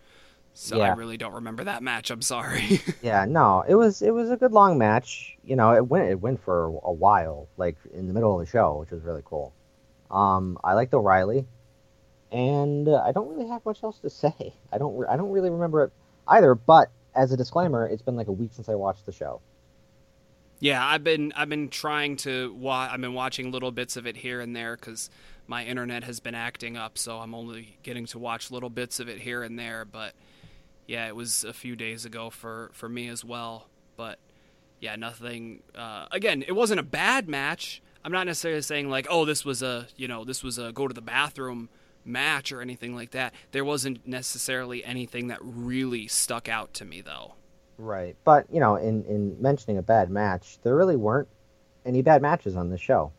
[0.53, 2.11] so I really don't remember that match.
[2.11, 2.81] I'm sorry.
[3.01, 5.37] Yeah, no, it was it was a good long match.
[5.43, 8.51] You know, it went it went for a while, like in the middle of the
[8.51, 9.53] show, which was really cool.
[10.11, 11.47] Um, I liked O'Reilly,
[12.31, 14.53] and uh, I don't really have much else to say.
[14.71, 15.91] I don't re- I don't really remember it
[16.27, 16.53] either.
[16.53, 19.41] But as a disclaimer, it's been like a week since I watched the show.
[20.59, 24.17] Yeah, I've been I've been trying to wa- I've been watching little bits of it
[24.17, 25.09] here and there because
[25.47, 29.07] my internet has been acting up, so I'm only getting to watch little bits of
[29.07, 29.85] it here and there.
[29.85, 30.13] But
[30.85, 33.67] yeah, it was a few days ago for for me as well.
[33.95, 34.19] But
[34.81, 35.63] yeah, nothing.
[35.73, 37.81] Uh, again, it wasn't a bad match.
[38.03, 40.89] I'm not necessarily saying like, oh, this was a you know this was a go
[40.89, 41.69] to the bathroom
[42.03, 43.33] match or anything like that.
[43.51, 47.35] There wasn't necessarily anything that really stuck out to me though.
[47.79, 48.17] Right.
[48.25, 51.29] But you know, in in mentioning a bad match, there really weren't
[51.85, 53.13] any bad matches on this show.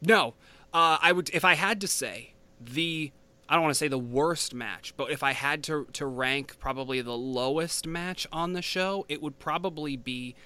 [0.00, 0.34] No,
[0.72, 3.10] uh, I would if I had to say the
[3.48, 6.60] I don't want to say the worst match, but if I had to to rank
[6.60, 10.36] probably the lowest match on the show, it would probably be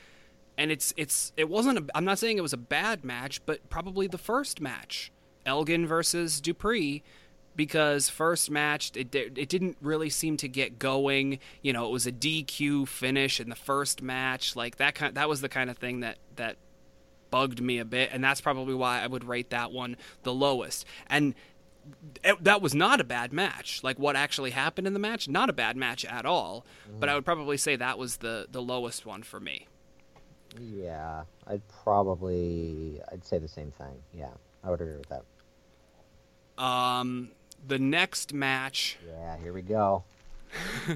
[0.57, 3.69] and it's it's it wasn't a, I'm not saying it was a bad match, but
[3.69, 5.13] probably the first match.
[5.45, 7.03] Elgin versus Dupree
[7.57, 11.39] because first match it it didn't really seem to get going.
[11.63, 14.57] You know, it was a DQ finish in the first match.
[14.57, 16.57] Like that kind that was the kind of thing that that
[17.31, 20.87] bugged me a bit, and that's probably why I would rate that one the lowest.
[21.09, 21.35] And
[22.23, 23.83] it, that was not a bad match.
[23.83, 26.65] Like what actually happened in the match, not a bad match at all.
[26.99, 29.69] But I would probably say that was the the lowest one for me.
[30.61, 33.97] Yeah, I'd probably I'd say the same thing.
[34.13, 34.31] Yeah,
[34.63, 35.25] I would agree with that.
[36.63, 37.33] Um,
[37.67, 40.05] the next match Yeah, here we go.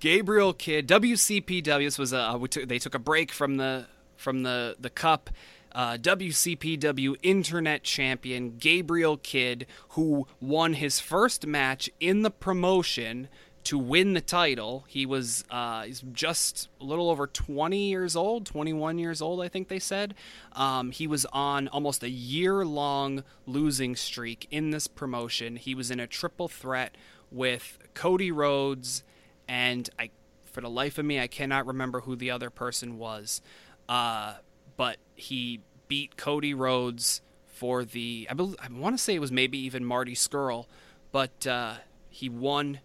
[0.00, 1.84] Gabriel Kidd, WCPW.
[1.86, 3.86] This was a took, they took a break from the
[4.16, 5.30] from the the cup.
[5.74, 13.28] Uh, WCPW Internet Champion Gabriel Kidd, who won his first match in the promotion
[13.64, 14.84] to win the title.
[14.88, 19.48] He was uh, he's just a little over 20 years old, 21 years old, I
[19.48, 20.14] think they said.
[20.52, 25.56] Um, he was on almost a year long losing streak in this promotion.
[25.56, 26.96] He was in a triple threat
[27.30, 29.04] with Cody Rhodes,
[29.48, 30.10] and I,
[30.44, 33.40] for the life of me, I cannot remember who the other person was.
[33.88, 34.34] Uh,
[34.76, 39.30] but he beat Cody Rhodes for the I, believe, I want to say it was
[39.30, 40.66] maybe even Marty Scurll,
[41.12, 41.74] but uh,
[42.08, 42.80] he won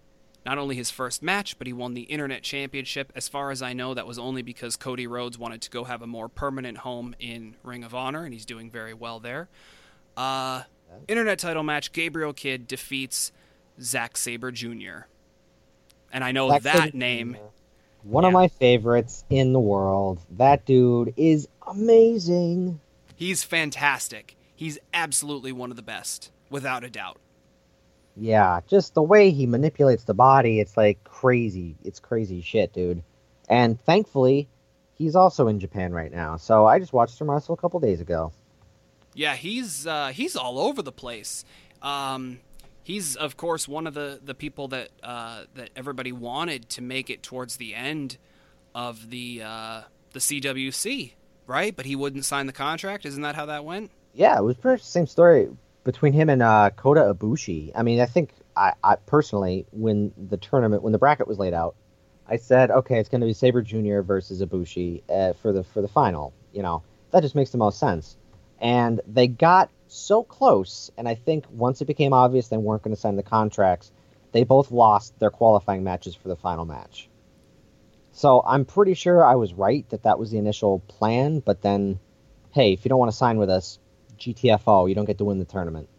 [0.48, 3.12] not only his first match, but he won the Internet Championship.
[3.14, 6.02] As far as I know, that was only because Cody Rhodes wanted to go have
[6.02, 9.50] a more permanent home in Ring of Honor, and he's doing very well there.
[10.16, 10.64] Uh,
[11.10, 13.34] Internet title match Gabriel Kidd defeats
[13.82, 15.08] Zack Sabre Jr.
[16.14, 17.34] And I know Zack that Sabre name.
[17.34, 17.40] Jr.
[18.04, 20.22] One of my favorites in the world.
[20.38, 22.80] That dude is amazing.
[23.18, 24.38] He's fantastic.
[24.56, 27.18] He's absolutely one of the best, without a doubt.
[28.20, 31.76] Yeah, just the way he manipulates the body, it's like crazy.
[31.84, 33.04] It's crazy shit, dude.
[33.48, 34.48] And thankfully,
[34.96, 36.38] he's also in Japan right now.
[36.38, 38.32] So I just watched him wrestle a couple days ago.
[39.14, 41.46] Yeah, he's uh, he's all over the place.
[41.82, 42.40] Um,
[42.84, 47.10] he's of course one of the, the people that uh, that everybody wanted to make
[47.10, 48.18] it towards the end
[48.74, 49.82] of the uh,
[50.14, 51.14] the CWC,
[51.46, 51.76] right?
[51.76, 53.06] But he wouldn't sign the contract.
[53.06, 53.92] Isn't that how that went?
[54.14, 55.50] Yeah, it was pretty much the same story
[55.88, 57.72] between him and uh, Kota Ibushi.
[57.74, 61.54] I mean, I think I, I personally, when the tournament, when the bracket was laid
[61.54, 61.76] out,
[62.28, 64.02] I said, okay, it's going to be Sabre Jr.
[64.02, 66.34] versus Ibushi uh, for the for the final.
[66.52, 68.18] You know, that just makes the most sense.
[68.60, 72.94] And they got so close, and I think once it became obvious they weren't going
[72.94, 73.90] to sign the contracts,
[74.34, 77.08] they both lost their qualifying matches for the final match.
[78.12, 82.00] So I'm pretty sure I was right that that was the initial plan, but then,
[82.52, 83.80] hey, if you don't want to sign with us,
[84.18, 85.90] GTFO, you don't get to win the tournament.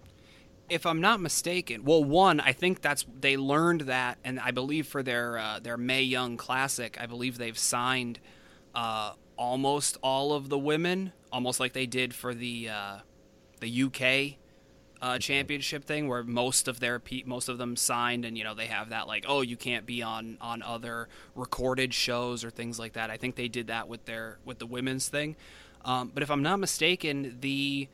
[0.69, 4.87] if I'm not mistaken, well, one, I think that's they learned that, and I believe
[4.87, 8.21] for their uh, their May Young Classic, I believe they've signed
[8.75, 12.99] uh, almost all of the women, almost like they did for the uh,
[13.61, 14.39] the UK
[15.01, 18.55] uh, championship thing, where most of their pe- most of them signed, and you know
[18.55, 22.79] they have that like, oh, you can't be on on other recorded shows or things
[22.79, 23.11] like that.
[23.11, 25.37] I think they did that with their with the women's thing.
[25.85, 27.89] Um, but if I'm not mistaken, the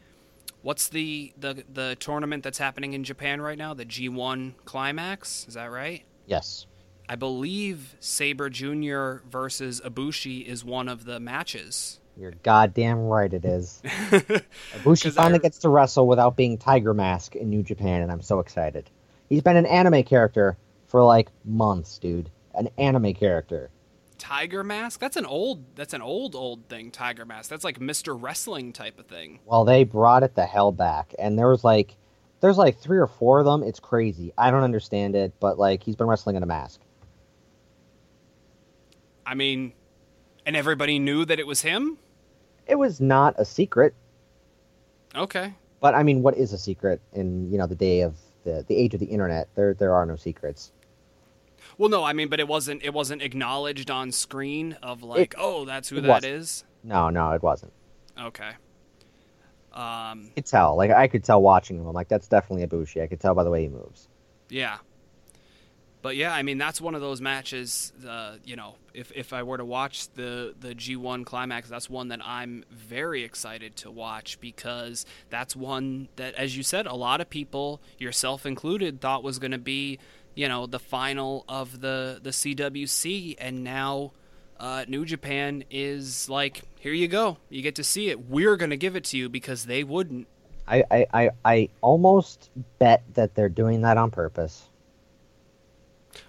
[0.64, 3.74] What's the, the the tournament that's happening in Japan right now?
[3.74, 6.02] The G1 Climax, is that right?
[6.26, 6.64] Yes.
[7.06, 9.26] I believe Sabre Jr.
[9.30, 12.00] versus Ibushi is one of the matches.
[12.16, 13.82] You're goddamn right it is.
[13.84, 18.10] Ibushi 'Cause finally I- gets to wrestle without being Tiger Mask in New Japan, and
[18.10, 18.88] I'm so excited.
[19.28, 22.30] He's been an anime character for like months, dude.
[22.54, 23.68] An anime character.
[24.24, 24.98] Tiger Mask?
[25.00, 27.50] That's an old that's an old old thing, Tiger Mask.
[27.50, 28.16] That's like Mr.
[28.18, 29.40] Wrestling type of thing.
[29.44, 31.94] Well, they brought it the hell back, and there was like,
[32.40, 33.62] there's like three or four of them.
[33.62, 34.32] It's crazy.
[34.38, 36.80] I don't understand it, but like he's been wrestling in a mask.
[39.26, 39.74] I mean,
[40.46, 41.98] and everybody knew that it was him?
[42.66, 43.94] It was not a secret,
[45.14, 45.52] Okay.
[45.80, 48.74] but I mean, what is a secret in you know the day of the the
[48.74, 49.48] age of the internet?
[49.54, 50.72] There there are no secrets.
[51.78, 55.38] Well, no, I mean, but it wasn't it wasn't acknowledged on screen of like, It-
[55.38, 56.34] oh, that's who that wasn't.
[56.34, 56.64] is.
[56.82, 57.72] No, no, it wasn't.
[58.20, 58.50] Okay.
[59.72, 60.76] Um, I could tell.
[60.76, 61.86] Like I could tell watching him.
[61.86, 63.02] I'm like, that's definitely a Ibushi.
[63.02, 64.08] I could tell by the way he moves.
[64.48, 64.78] Yeah.
[66.00, 67.92] But yeah, I mean that's one of those matches.
[68.06, 72.08] Uh, you know, if if I were to watch the the G1 climax, that's one
[72.08, 77.20] that I'm very excited to watch because that's one that, as you said, a lot
[77.22, 79.98] of people, yourself included, thought was going to be,
[80.34, 84.12] you know, the final of the the CWC, and now.
[84.56, 87.38] Uh, New Japan is like, here you go.
[87.50, 88.30] You get to see it.
[88.30, 90.28] We're going to give it to you because they wouldn't.
[90.66, 94.68] I, I, I, I almost bet that they're doing that on purpose.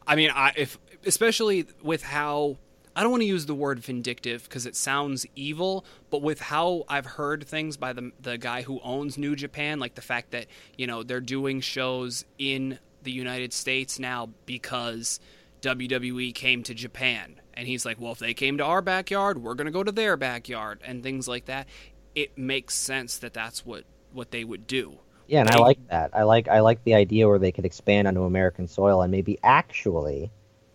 [0.08, 2.58] I mean, I if especially with how
[2.96, 6.86] I don't want to use the word vindictive because it sounds evil, but with how
[6.88, 10.48] I've heard things by the the guy who owns New Japan, like the fact that
[10.78, 15.20] you know they're doing shows in the United States now because
[15.62, 19.56] WWE came to Japan, and he's like, well, if they came to our backyard, we're
[19.56, 21.68] gonna go to their backyard, and things like that.
[22.14, 25.00] It makes sense that that's what what they would do.
[25.28, 26.12] Yeah, and I like that.
[26.14, 29.40] I like I like the idea where they could expand onto American soil and maybe
[29.44, 30.32] actually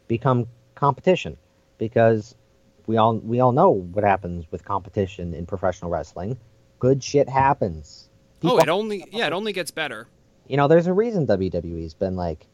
[0.08, 1.36] become competition,
[1.78, 2.34] because
[2.86, 6.36] we all we all know what happens with competition in professional wrestling.
[6.78, 8.08] Good shit happens.
[8.42, 10.08] oh, it only yeah, it only gets better.
[10.50, 12.46] You know, there's a reason WWE's been like,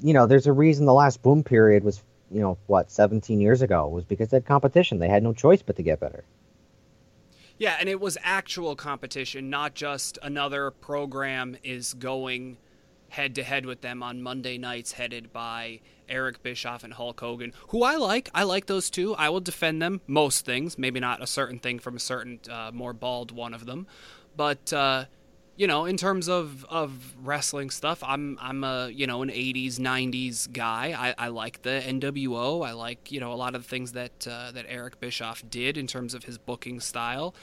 [0.00, 3.62] you know, there's a reason the last boom period was you know, what, 17 years
[3.62, 4.98] ago was because they had competition.
[4.98, 6.24] They had no choice but to get better.
[7.56, 12.58] Yeah, and it was actual competition, not just another program is going
[13.08, 17.52] head to head with them on Monday nights, headed by Eric Bischoff and Hulk Hogan,
[17.68, 18.30] who I like.
[18.34, 19.14] I like those two.
[19.14, 22.70] I will defend them most things, maybe not a certain thing from a certain uh,
[22.72, 23.86] more bald one of them,
[24.36, 25.06] but uh,
[25.58, 29.74] you know, in terms of, of wrestling stuff, I'm I'm a you know an '80s
[29.74, 30.94] '90s guy.
[30.96, 32.64] I, I like the NWO.
[32.64, 35.76] I like you know a lot of the things that uh, that Eric Bischoff did
[35.76, 37.34] in terms of his booking style.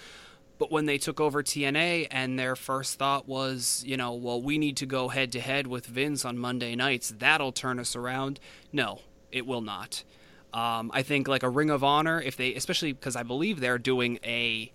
[0.57, 4.57] But when they took over TNA and their first thought was, you know, well, we
[4.57, 8.39] need to go head to head with Vince on Monday nights, that'll turn us around.
[8.72, 9.01] No,
[9.34, 10.05] it will not.
[10.53, 13.78] Um, I think like a Ring of Honor, if they, especially because I believe they're
[13.78, 14.72] doing a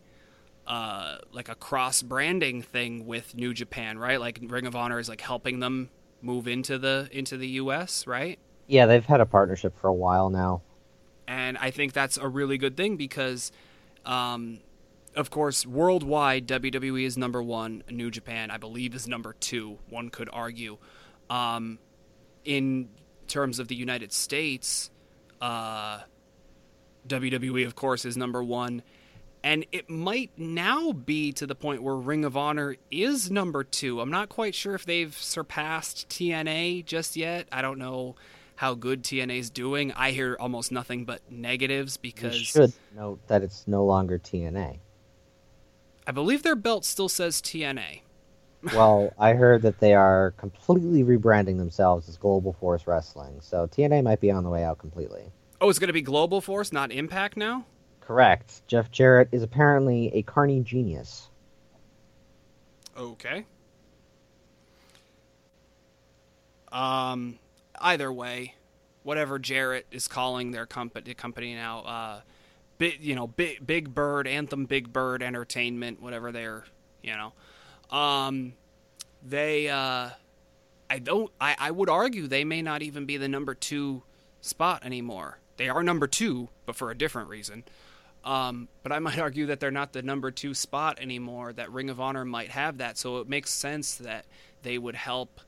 [0.71, 4.21] uh, like a cross branding thing with New Japan, right?
[4.21, 5.91] Like Ring of Honor is like helping them
[6.23, 8.39] move into the into the US, right?
[8.69, 10.63] Yeah, they've had a partnership for a while now.
[11.27, 13.51] And I think that's a really good thing because
[14.07, 14.61] um,
[15.17, 20.09] of course, worldwide WWE is number 1, New Japan I believe is number 2, one
[20.09, 20.79] could argue.
[21.29, 21.81] Um,
[22.45, 22.91] in
[23.27, 24.89] terms of the United States,
[25.41, 26.03] uh,
[27.09, 28.85] WWE of course is number 1
[29.43, 34.01] and it might now be to the point where Ring of Honor is number two.
[34.01, 37.49] I'm not quite sure if they've surpassed TNA just yet.
[37.51, 38.17] I don't know
[38.57, 39.93] how good TNA's doing.
[39.93, 42.39] I hear almost nothing but negatives because.
[42.39, 44.79] You should note that it's no longer TNA.
[46.07, 48.01] I believe their belt still says TNA.
[48.75, 54.03] well, I heard that they are completely rebranding themselves as Global Force Wrestling, so TNA
[54.03, 55.23] might be on the way out completely.
[55.63, 57.65] Oh, it's going to be Global Force, not Impact now?
[58.11, 58.67] Correct.
[58.67, 61.29] Jeff Jarrett is apparently a carny genius.
[62.97, 63.47] Okay.
[66.73, 67.39] Um,
[67.81, 68.57] either way,
[69.05, 72.21] whatever Jarrett is calling their company company now, uh,
[72.79, 76.65] big you know big Big Bird Anthem Big Bird Entertainment, whatever they're
[77.05, 78.55] you know, um,
[79.25, 80.11] they uh,
[80.91, 84.03] I don't I I would argue they may not even be the number two
[84.41, 85.39] spot anymore.
[85.59, 87.63] They are number two, but for a different reason.
[88.25, 91.53] Um, but I might argue that they're not the number two spot anymore.
[91.53, 94.27] That Ring of Honor might have that, so it makes sense that
[94.63, 95.41] they would help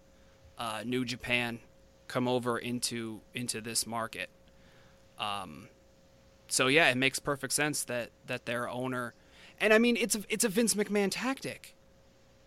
[0.58, 1.60] uh, New Japan
[2.08, 4.28] come over into into this market.
[5.18, 5.68] Um,
[6.48, 9.14] so yeah, it makes perfect sense that that their owner,
[9.60, 11.74] and I mean it's a, it's a Vince McMahon tactic,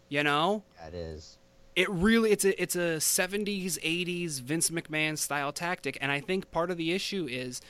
[0.09, 0.63] you know.
[0.81, 1.37] That is.
[1.75, 6.51] It really it's a it's a 70s 80s Vince McMahon style tactic, and I think
[6.51, 7.61] part of the issue is.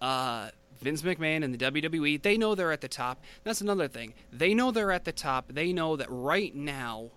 [0.00, 0.48] Uh,
[0.80, 3.22] Vince McMahon and the WWE, they know they're at the top.
[3.44, 4.14] That's another thing.
[4.32, 5.52] They know they're at the top.
[5.52, 7.10] They know that right now,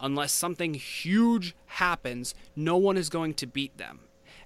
[0.00, 4.00] unless something huge happens, no one is going to beat them.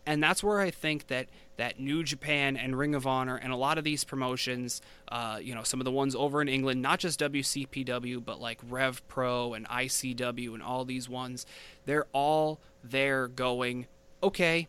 [0.05, 3.57] And that's where I think that that New Japan and Ring of Honor and a
[3.57, 6.99] lot of these promotions, uh, you know, some of the ones over in England, not
[6.99, 11.47] just WCPW, but like Rev Pro and ICW and all these ones,
[11.85, 13.87] they're all there going,
[14.23, 14.67] okay,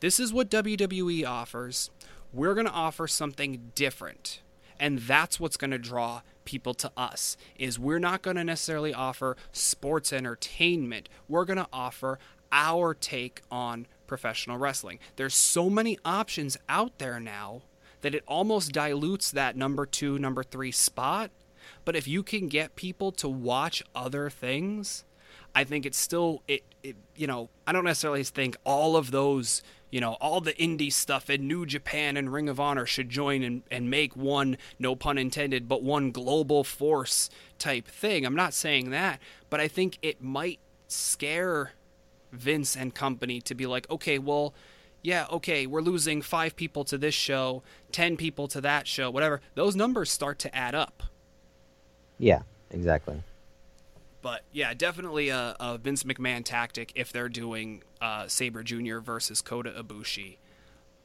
[0.00, 1.90] this is what WWE offers
[2.32, 4.40] we're going to offer something different.
[4.80, 8.94] And that's what's going to draw people to us is we're not going to necessarily
[8.94, 11.08] offer sports entertainment.
[11.28, 12.18] We're going to offer
[12.52, 14.98] our take on professional wrestling.
[15.16, 17.62] There's so many options out there now
[18.00, 21.30] that it almost dilutes that number 2, number 3 spot.
[21.84, 25.04] But if you can get people to watch other things,
[25.58, 29.60] I think it's still it, it you know, I don't necessarily think all of those
[29.90, 33.42] you know, all the indie stuff and New Japan and Ring of Honor should join
[33.42, 38.26] and, and make one, no pun intended, but one global force type thing.
[38.26, 41.72] I'm not saying that, but I think it might scare
[42.32, 44.52] Vince and company to be like, okay, well,
[45.02, 49.40] yeah, okay, we're losing five people to this show, 10 people to that show, whatever.
[49.54, 51.02] Those numbers start to add up.
[52.18, 53.22] Yeah, exactly.
[54.20, 58.98] But yeah, definitely a, a Vince McMahon tactic if they're doing uh, Sabre Jr.
[58.98, 60.38] versus Kota Ibushi.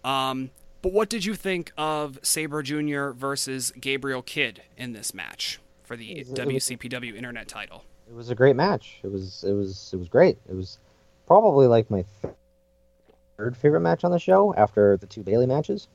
[0.03, 0.49] Um,
[0.81, 3.11] but what did you think of Sabre Jr.
[3.11, 7.85] versus Gabriel Kidd in this match for the it was, WCPW was, Internet title?
[8.09, 8.99] It was a great match.
[9.03, 10.37] It was it was it was great.
[10.49, 10.79] It was
[11.25, 12.03] probably like my
[13.37, 15.87] third favorite match on the show after the two Bailey matches.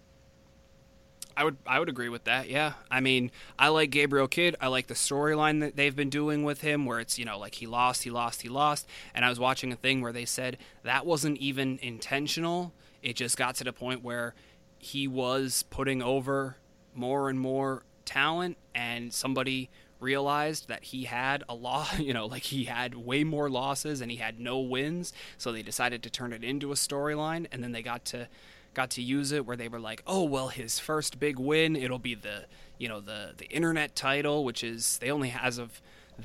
[1.39, 2.49] I would I would agree with that.
[2.49, 3.31] Yeah, I mean,
[3.61, 4.57] I like Gabriel Kidd.
[4.61, 7.55] I like the storyline that they've been doing with him, where it's you know like
[7.55, 8.89] he lost, he lost, he lost.
[9.15, 12.73] And I was watching a thing where they said that wasn't even intentional.
[13.05, 14.35] It just got to the point where
[14.79, 16.57] he was putting over
[16.93, 19.71] more and more talent, and somebody
[20.01, 24.11] realized that he had a lot, you know, like he had way more losses and
[24.11, 25.13] he had no wins.
[25.37, 28.27] So they decided to turn it into a storyline, and then they got to
[28.75, 31.99] got to use it where they were like, "Oh, well, his first big win, it'll
[31.99, 32.45] be the,
[32.79, 35.81] you know, the the internet title, which is they only as of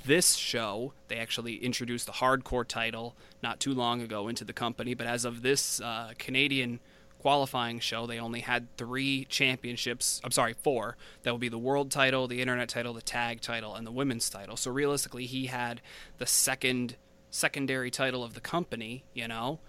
[0.06, 4.94] this show, they actually introduced the hardcore title not too long ago into the company,
[4.94, 6.80] but as of this uh, Canadian
[7.20, 10.20] qualifying show, they only had three championships.
[10.24, 10.98] I'm sorry, four.
[11.22, 14.30] That would be the world title, the internet title, the tag title, and the women's
[14.30, 14.58] title.
[14.58, 15.82] So realistically, he had
[16.18, 16.98] the second
[17.30, 19.60] secondary title of the company, you know,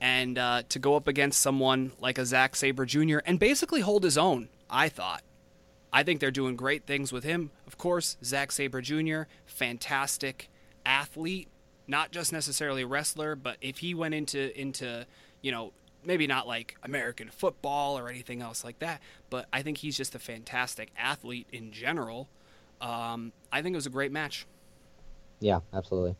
[0.00, 3.18] and uh, to go up against someone like a Zack Sabre Jr.
[3.24, 4.48] and basically hold his own.
[4.68, 5.22] I thought.
[5.92, 7.50] I think they're doing great things with him.
[7.66, 10.50] Of course, Zack Sabre Jr., fantastic
[10.84, 11.48] athlete,
[11.86, 15.06] not just necessarily a wrestler, but if he went into into
[15.40, 15.72] you know
[16.04, 20.14] maybe not like American football or anything else like that, but I think he's just
[20.14, 22.28] a fantastic athlete in general.
[22.80, 24.46] Um, I think it was a great match.
[25.40, 26.16] Yeah, absolutely.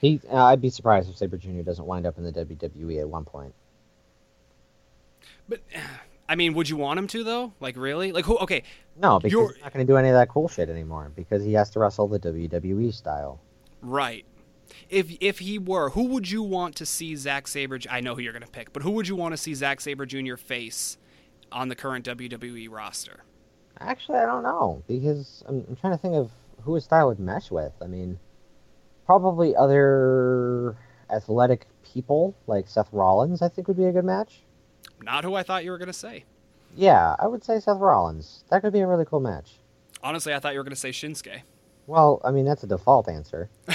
[0.00, 1.62] He, uh, I'd be surprised if Sabre Jr.
[1.62, 3.54] doesn't wind up in the WWE at one point.
[5.48, 5.60] But
[6.28, 7.52] I mean, would you want him to though?
[7.60, 8.12] Like really?
[8.12, 8.36] Like who?
[8.38, 8.62] Okay.
[9.00, 9.52] No, because You're...
[9.52, 11.78] he's not going to do any of that cool shit anymore because he has to
[11.78, 13.40] wrestle the WWE style.
[13.80, 14.24] Right.
[14.88, 17.78] If if he were, who would you want to see Zack Sabre?
[17.88, 19.80] I know who you're going to pick, but who would you want to see Zack
[19.80, 20.36] Sabre Jr.
[20.36, 20.98] face
[21.52, 23.22] on the current WWE roster?
[23.78, 26.30] Actually, I don't know because I'm, I'm trying to think of
[26.62, 27.72] who his style would mesh with.
[27.80, 28.18] I mean,
[29.06, 30.76] probably other
[31.10, 33.40] athletic people like Seth Rollins.
[33.40, 34.42] I think would be a good match.
[35.02, 36.24] Not who I thought you were going to say.
[36.74, 38.44] Yeah, I would say Seth Rollins.
[38.50, 39.58] That could be a really cool match.
[40.02, 41.42] Honestly, I thought you were going to say Shinsuke.
[41.86, 43.48] Well, I mean that's a default answer.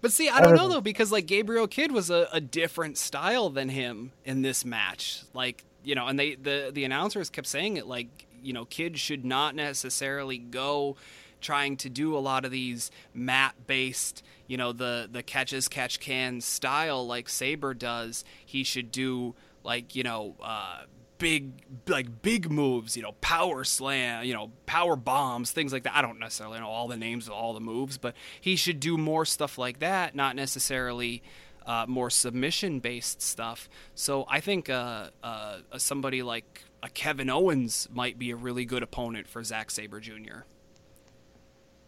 [0.00, 3.50] but see, I don't know though because like Gabriel Kidd was a, a different style
[3.50, 5.24] than him in this match.
[5.34, 8.96] Like you know, and they the the announcers kept saying it like you know, Kidd
[8.98, 10.96] should not necessarily go
[11.40, 16.00] trying to do a lot of these mat based you know the the catches catch
[16.00, 18.24] can style like Sabre does.
[18.44, 19.34] He should do
[19.64, 20.82] like you know uh,
[21.18, 21.52] big
[21.88, 25.94] like big moves, you know, power slam, you know, power bombs, things like that.
[25.94, 28.96] I don't necessarily know all the names of all the moves, but he should do
[28.96, 31.22] more stuff like that, not necessarily
[31.66, 33.68] uh, more submission based stuff.
[33.94, 38.82] So I think uh, uh, somebody like a Kevin Owens might be a really good
[38.82, 40.44] opponent for Zack Sabre Jr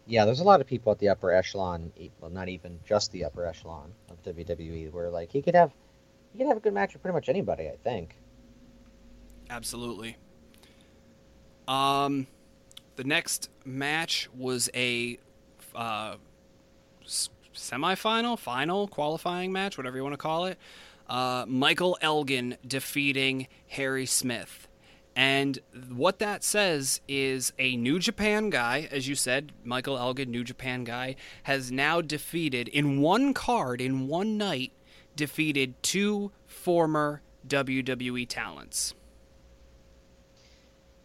[0.09, 3.23] yeah, there's a lot of people at the upper echelon, well, not even just the
[3.23, 5.71] upper echelon of WWE, where like he could have,
[6.33, 7.67] he could have a good match with pretty much anybody.
[7.67, 8.15] I think.
[9.51, 10.17] Absolutely.
[11.67, 12.25] Um,
[12.95, 15.19] the next match was a
[15.75, 16.15] uh,
[17.53, 20.57] semifinal, final, qualifying match, whatever you want to call it.
[21.07, 24.67] Uh, Michael Elgin defeating Harry Smith.
[25.15, 30.43] And what that says is a New Japan guy, as you said, Michael Elgin, New
[30.43, 34.71] Japan guy, has now defeated, in one card, in one night,
[35.15, 38.93] defeated two former WWE talents.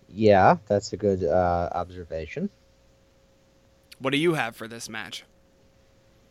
[0.08, 2.50] Yeah, that's a good uh, observation.
[3.98, 5.24] What do you have for this match?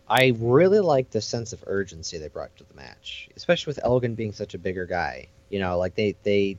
[0.07, 4.15] I really like the sense of urgency they brought to the match, especially with Elgin
[4.15, 5.27] being such a bigger guy.
[5.49, 6.57] You know, like they they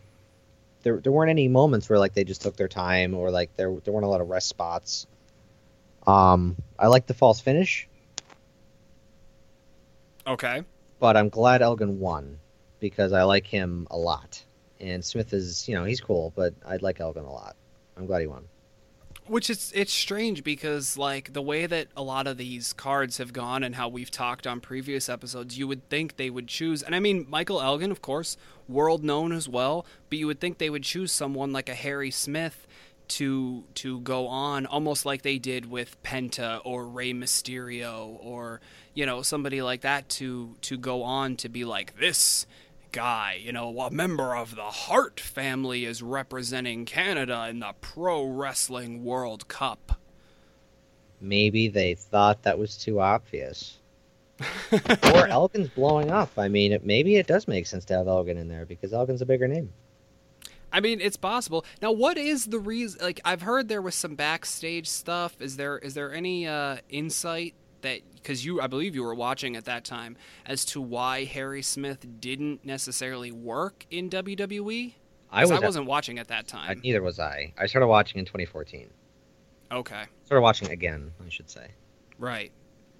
[0.84, 3.74] there there weren't any moments where like they just took their time or like there
[3.84, 5.06] there weren't a lot of rest spots.
[6.06, 7.88] Um, I like the false finish.
[10.26, 10.62] Okay.
[11.00, 12.38] But I'm glad Elgin won
[12.78, 14.42] because I like him a lot.
[14.80, 17.56] And Smith is, you know, he's cool, but I'd like Elgin a lot.
[17.96, 18.44] I'm glad he won
[19.26, 23.32] which is it's strange because like the way that a lot of these cards have
[23.32, 26.94] gone and how we've talked on previous episodes you would think they would choose and
[26.94, 28.36] i mean michael elgin of course
[28.68, 32.10] world known as well but you would think they would choose someone like a harry
[32.10, 32.66] smith
[33.06, 38.60] to to go on almost like they did with penta or Rey mysterio or
[38.94, 42.46] you know somebody like that to to go on to be like this
[42.94, 48.24] guy, you know, a member of the Hart family is representing Canada in the Pro
[48.24, 50.00] Wrestling World Cup.
[51.20, 53.78] Maybe they thought that was too obvious.
[54.72, 56.30] or Elgin's blowing up.
[56.38, 59.22] I mean, it, maybe it does make sense to have Elgin in there because Elgin's
[59.22, 59.72] a bigger name.
[60.72, 61.64] I mean, it's possible.
[61.82, 63.00] Now, what is the reason?
[63.02, 65.40] Like, I've heard there was some backstage stuff.
[65.40, 67.54] Is there is there any uh, insight
[67.84, 71.62] that because you I believe you were watching at that time as to why Harry
[71.62, 74.94] Smith didn't necessarily work in WWE.
[75.30, 76.80] I was I wasn't at, watching at that time.
[76.82, 77.52] neither was I.
[77.56, 78.90] I started watching in 2014.
[79.72, 80.04] Okay.
[80.24, 81.68] Started watching again, I should say.
[82.18, 82.52] Right.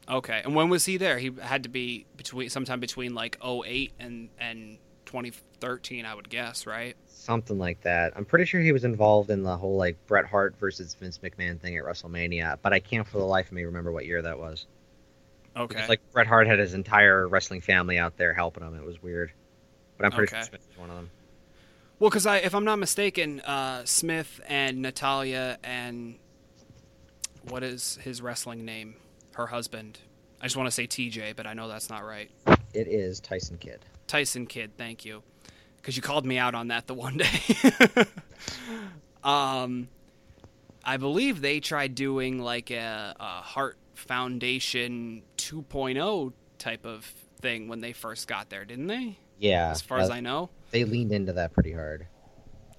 [0.09, 0.43] Okay.
[0.45, 1.19] And when was he there?
[1.19, 6.67] He had to be between sometime between like 08 and and 2013, I would guess,
[6.67, 6.97] right?
[7.07, 8.13] Something like that.
[8.17, 11.61] I'm pretty sure he was involved in the whole like Bret Hart versus Vince McMahon
[11.61, 14.39] thing at WrestleMania, but I can't for the life of me remember what year that
[14.39, 14.67] was.
[15.57, 15.79] Okay.
[15.79, 18.75] It's like Bret Hart had his entire wrestling family out there helping him.
[18.75, 19.33] It was weird.
[19.97, 20.41] but I'm pretty Okay.
[20.43, 21.11] sure Smith is one of them.
[22.01, 26.17] Well, because I, if I'm not mistaken, uh, Smith and Natalya and
[27.49, 28.97] what is his wrestling name?
[29.35, 30.01] Her husband.
[30.41, 32.31] I just want to say TJ, but I know that's not right.
[32.75, 33.85] It is Tyson Kidd.
[34.09, 35.23] Tyson Kidd, thank you,
[35.77, 38.05] because you called me out on that the one day.
[39.23, 39.89] um,
[40.85, 47.05] I believe they tried doing like a, a Hart Foundation 2.0 type of
[47.41, 49.19] thing when they first got there, didn't they?
[49.39, 50.51] Yeah, As far as uh, I know.
[50.71, 52.07] they leaned into that pretty hard.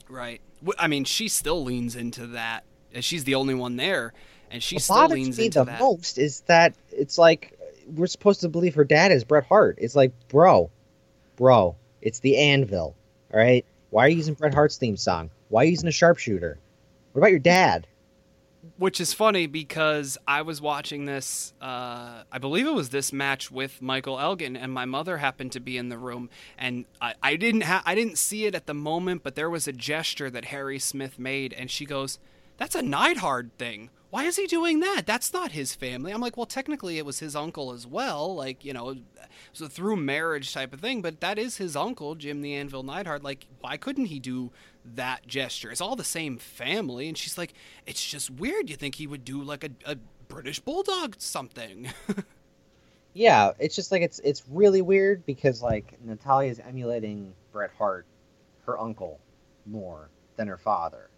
[0.10, 0.42] Right.
[0.80, 2.64] I mean, she still leans into that.
[2.94, 4.14] and She's the only one there,
[4.50, 5.80] and she What still leans into the that.
[5.80, 7.58] most is that it's like
[7.94, 9.78] we're supposed to believe her dad is Bret Hart.
[9.80, 10.72] It's like, bro,
[11.36, 12.96] bro, it's the Anvil.
[13.34, 15.30] All right, why are you using Bret Hart's theme song?
[15.50, 16.58] Why are you using a sharpshooter?
[17.12, 17.86] What about your dad?
[18.78, 21.54] Which is funny because I was watching this.
[21.62, 25.60] Uh, I believe it was this match with Michael Elgin, and my mother happened to
[25.60, 28.74] be in the room, and I, I didn't ha- I didn't see it at the
[28.74, 32.20] moment, but there was a gesture that Harry Smith made, and she goes,
[32.58, 35.04] "That's a Neidhart thing." Why is he doing that?
[35.06, 36.14] That's not his family.
[36.14, 38.34] I'm like, well, technically, it was his uncle as well.
[38.34, 38.96] Like, you know,
[39.60, 43.24] a through marriage type of thing, but that is his uncle, Jim the Anvil Neidhart.
[43.24, 44.52] Like, why couldn't he do
[44.94, 45.72] that gesture?
[45.72, 47.08] It's all the same family.
[47.08, 47.54] And she's like,
[47.86, 48.70] it's just weird.
[48.70, 51.90] You think he would do like a, a British Bulldog something.
[53.16, 58.06] Yeah, it's just like it's it's really weird because like Natalya's emulating Bret Hart,
[58.66, 59.22] her uncle,
[59.66, 61.10] more than her father.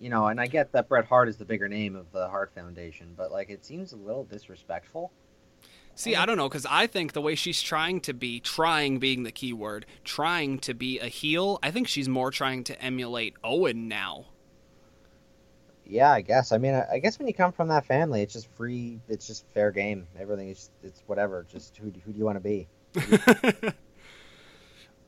[0.00, 2.52] You know, and I get that Bret Hart is the bigger name of the Hart
[2.54, 5.12] Foundation, but like it seems a little disrespectful.
[5.96, 9.22] See, I don't know, because I think the way she's trying to be, trying being
[9.22, 13.34] the key word, trying to be a heel, I think she's more trying to emulate
[13.44, 14.26] Owen now.
[15.86, 16.50] Yeah, I guess.
[16.50, 19.00] I mean, I, guess when you come from that family, it's just free.
[19.08, 20.06] It's just fair game.
[20.18, 21.46] Everything is it's whatever.
[21.50, 22.66] Just who who do you want to be?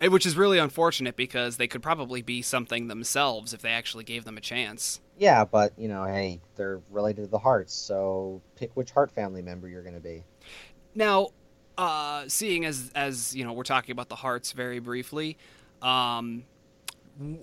[0.09, 4.25] Which is really unfortunate because they could probably be something themselves if they actually gave
[4.25, 5.01] them a chance.
[5.19, 9.41] Yeah, but you know, hey, they're related to the Harts, so pick which Hart family
[9.41, 10.25] member you're going to be.
[10.97, 11.29] Now,
[11.79, 15.37] uh, seeing as as you know, we're talking about the Harts very briefly.
[15.83, 16.45] Um,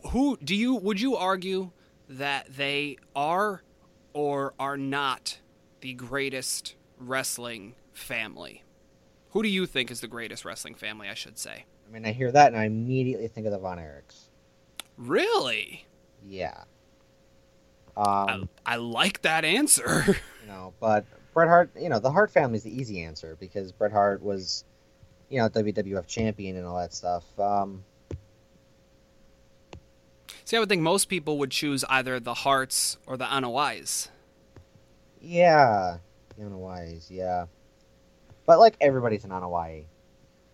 [0.08, 1.70] who do you would you argue
[2.10, 3.64] that they are
[4.12, 5.40] or are not
[5.82, 8.64] the greatest wrestling family?
[9.30, 11.08] Who do you think is the greatest wrestling family?
[11.08, 11.66] I should say.
[11.88, 14.30] I mean, I hear that and I immediately think of the Von Erichs.
[14.98, 15.86] Really,
[16.28, 16.64] Yeah.
[17.96, 20.04] I, Um, I like that answer.
[20.08, 23.72] you know, but Bret Hart, you know, the Hart family is the easy answer because
[23.72, 24.64] Bret Hart was,
[25.30, 27.24] you know, WWF champion and all that stuff.
[27.40, 27.84] Um,
[30.46, 34.10] See, I would think most people would choose either the Harts or the Anoa'is.
[35.22, 35.98] yeah,
[36.38, 37.46] the Anoa'is, yeah.
[38.46, 39.86] But like everybody's an Anoa'i.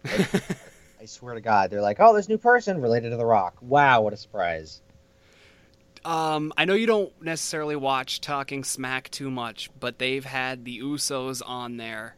[0.06, 0.34] Like,
[1.02, 3.58] I swear to God, they're like, oh, this new person related to The Rock.
[3.62, 4.82] Wow, what a surprise.
[6.06, 10.80] Um, I know you don't necessarily watch Talking Smack too much, but they've had the
[10.80, 12.16] Usos on there,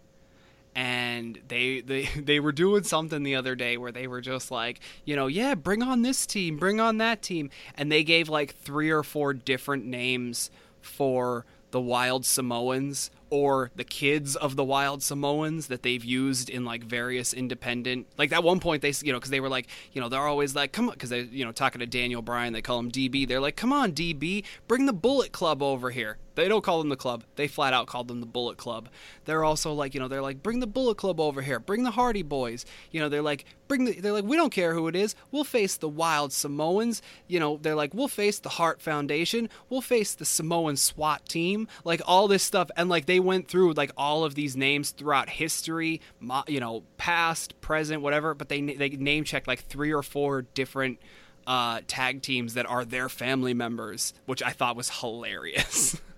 [0.75, 4.79] and they they they were doing something the other day where they were just like,
[5.05, 8.55] you know, yeah, bring on this team, bring on that team, and they gave like
[8.55, 10.51] three or four different names
[10.81, 16.65] for the Wild Samoans or the kids of the Wild Samoans that they've used in
[16.65, 18.05] like various independent.
[18.17, 20.53] Like at one point they, you know, because they were like, you know, they're always
[20.53, 23.27] like, come on, because they, you know, talking to Daniel Bryan, they call him DB.
[23.27, 26.17] They're like, come on, DB, bring the Bullet Club over here.
[26.35, 27.23] They don't call them the club.
[27.35, 28.89] They flat out called them the Bullet Club.
[29.25, 31.59] They're also like, you know, they're like, bring the Bullet Club over here.
[31.59, 32.65] Bring the Hardy Boys.
[32.91, 33.99] You know, they're like, bring the.
[33.99, 35.13] They're like, we don't care who it is.
[35.31, 37.01] We'll face the Wild Samoans.
[37.27, 39.49] You know, they're like, we'll face the Hart Foundation.
[39.69, 41.67] We'll face the Samoan SWAT team.
[41.83, 45.29] Like all this stuff, and like they went through like all of these names throughout
[45.29, 46.01] history.
[46.47, 48.33] You know, past, present, whatever.
[48.33, 50.99] But they they name checked like three or four different
[51.47, 55.99] uh, tag teams that are their family members, which I thought was hilarious.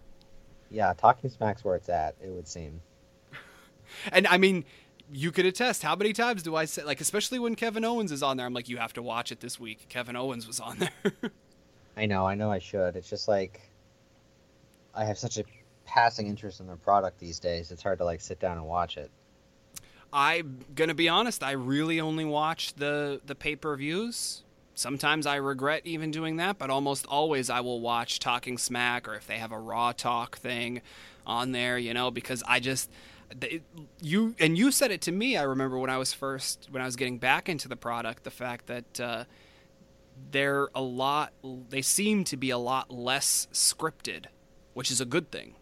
[0.73, 2.81] Yeah, Talking Smack's where it's at, it would seem.
[4.11, 4.65] And I mean,
[5.11, 5.83] you could attest.
[5.83, 8.45] How many times do I say, like, especially when Kevin Owens is on there?
[8.47, 9.85] I'm like, you have to watch it this week.
[9.87, 11.13] Kevin Owens was on there.
[11.95, 12.95] I know, I know I should.
[12.95, 13.61] It's just like
[14.95, 15.43] I have such a
[15.85, 17.71] passing interest in their product these days.
[17.71, 19.11] It's hard to like sit down and watch it.
[20.11, 21.43] I'm gonna be honest.
[21.43, 24.43] I really only watch the the pay per views.
[24.75, 29.13] Sometimes I regret even doing that, but almost always I will watch Talking Smack or
[29.13, 30.81] if they have a Raw Talk thing
[31.27, 32.89] on there, you know, because I just
[34.01, 35.37] you and you said it to me.
[35.37, 38.31] I remember when I was first when I was getting back into the product, the
[38.31, 39.23] fact that uh,
[40.31, 41.33] they're a lot.
[41.69, 44.25] They seem to be a lot less scripted,
[44.73, 45.55] which is a good thing.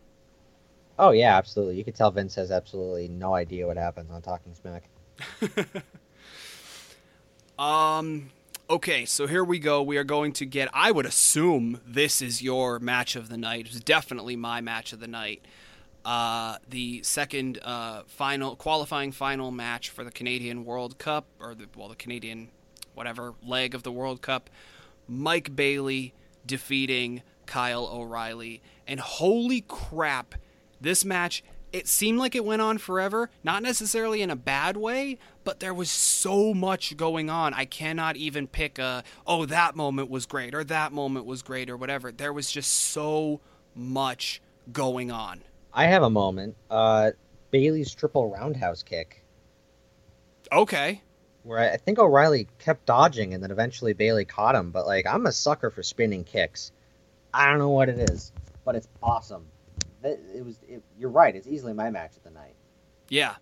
[1.01, 1.77] Oh yeah, absolutely.
[1.77, 4.83] You could tell Vince has absolutely no idea what happens on Talking Smack.
[7.61, 8.31] Um.
[8.71, 9.83] Okay, so here we go.
[9.83, 10.67] We are going to get.
[10.73, 13.67] I would assume this is your match of the night.
[13.67, 15.45] It's definitely my match of the night.
[16.03, 21.67] Uh, the second uh, final qualifying final match for the Canadian World Cup, or the
[21.75, 22.49] well, the Canadian
[22.95, 24.49] whatever leg of the World Cup.
[25.07, 26.15] Mike Bailey
[26.47, 30.33] defeating Kyle O'Reilly, and holy crap,
[30.81, 35.17] this match it seemed like it went on forever, not necessarily in a bad way,
[35.43, 37.53] but there was so much going on.
[37.53, 41.69] I cannot even pick a, oh, that moment was great or that moment was great
[41.69, 42.11] or whatever.
[42.11, 43.39] There was just so
[43.73, 45.41] much going on.
[45.73, 46.57] I have a moment.
[46.69, 47.11] Uh,
[47.51, 49.23] Bailey's triple roundhouse kick.
[50.51, 51.01] Okay.
[51.43, 54.71] Where I, I think O'Reilly kept dodging and then eventually Bailey caught him.
[54.71, 56.73] But, like, I'm a sucker for spinning kicks.
[57.33, 58.33] I don't know what it is,
[58.65, 59.45] but it's awesome
[60.03, 60.59] it was.
[60.67, 61.35] It, you're right.
[61.35, 62.55] It's easily my match of the night.
[63.09, 63.35] Yeah,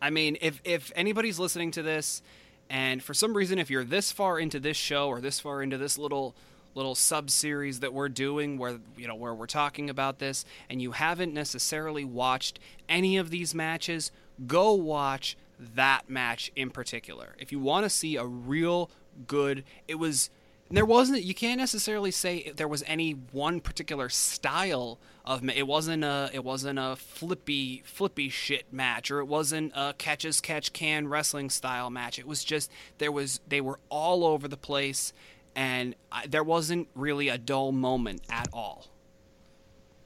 [0.00, 2.22] I mean, if if anybody's listening to this,
[2.68, 5.78] and for some reason, if you're this far into this show or this far into
[5.78, 6.34] this little
[6.74, 10.80] little sub series that we're doing where you know where we're talking about this and
[10.80, 12.58] you haven't necessarily watched
[12.88, 14.12] any of these matches
[14.46, 18.88] go watch that match in particular if you want to see a real
[19.26, 20.30] good it was
[20.70, 26.04] there wasn't you can't necessarily say there was any one particular style of it wasn't
[26.04, 30.72] a it wasn't a flippy flippy shit match or it wasn't a catch as catch
[30.72, 32.18] can wrestling style match.
[32.18, 35.12] It was just there was they were all over the place
[35.54, 38.86] and I, there wasn't really a dull moment at all.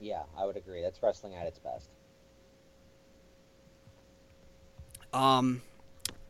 [0.01, 0.83] Yeah i would agree.
[0.83, 1.89] That's wrestling at its best.
[5.13, 5.63] Um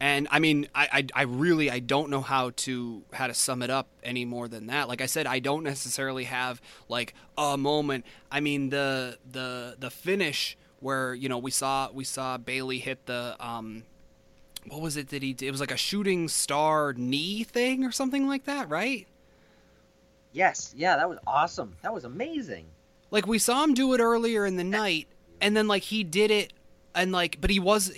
[0.04, 3.62] and I mean, I, I, I, really I don't know how to how to sum
[3.62, 4.86] it up any more than that.
[4.86, 8.04] Like I said, I don't necessarily have like a moment.
[8.30, 13.06] I mean the the the finish where you know we saw we saw Bailey hit
[13.06, 13.84] the um
[14.68, 15.46] what was it that he did?
[15.46, 19.08] It was like a shooting star knee thing or something like that, right?
[20.32, 21.76] Yes, yeah, that was awesome.
[21.80, 22.66] That was amazing.
[23.10, 25.08] Like we saw him do it earlier in the night,
[25.40, 26.52] and then like he did it
[26.94, 27.92] and like but he was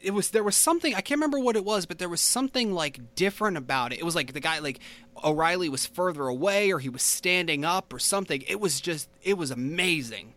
[0.00, 2.72] it was there was something i can't remember what it was but there was something
[2.72, 3.98] like different about it.
[3.98, 4.80] It was like the guy like
[5.24, 8.42] o'reilly was further away or he was standing up or something.
[8.46, 10.34] It was just it was amazing.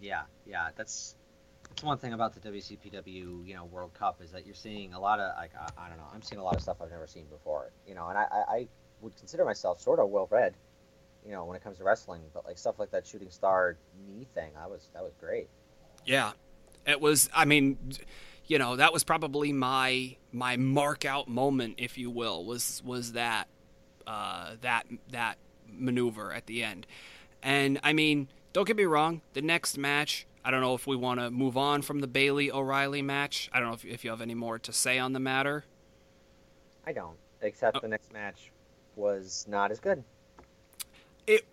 [0.00, 1.16] Yeah yeah that's
[1.68, 5.00] that's one thing about the WCPW, you know, World Cup is that you're seeing a
[5.00, 7.06] lot of like I, I don't know, I'm seeing a lot of stuff I've never
[7.06, 8.68] seen before, you know, and I, I
[9.00, 10.54] would consider myself sort of well read,
[11.24, 13.76] you know, when it comes to wrestling, but like stuff like that shooting star
[14.06, 15.48] knee thing, I was that was great.
[16.04, 16.32] Yeah,
[16.86, 17.78] it was, I mean,
[18.46, 23.12] you know, that was probably my my mark out moment, if you will, was was
[23.12, 23.48] that
[24.06, 26.86] uh, that that maneuver at the end.
[27.42, 30.26] And I mean, don't get me wrong, the next match.
[30.44, 33.48] I don't know if we want to move on from the Bailey O'Reilly match.
[33.52, 35.64] I don't know if, if you have any more to say on the matter.
[36.86, 37.80] I don't, except oh.
[37.80, 38.52] the next match
[38.94, 40.04] was not as good.
[41.26, 41.46] It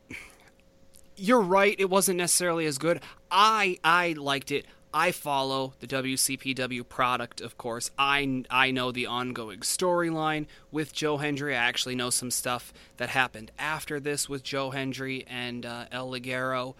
[1.21, 6.88] you're right it wasn't necessarily as good i i liked it I follow the WCPW
[6.88, 7.92] product, of course.
[7.98, 11.56] I, I know the ongoing storyline with Joe Hendry.
[11.56, 16.12] I actually know some stuff that happened after this with Joe Hendry and uh, El
[16.12, 16.76] Ligero.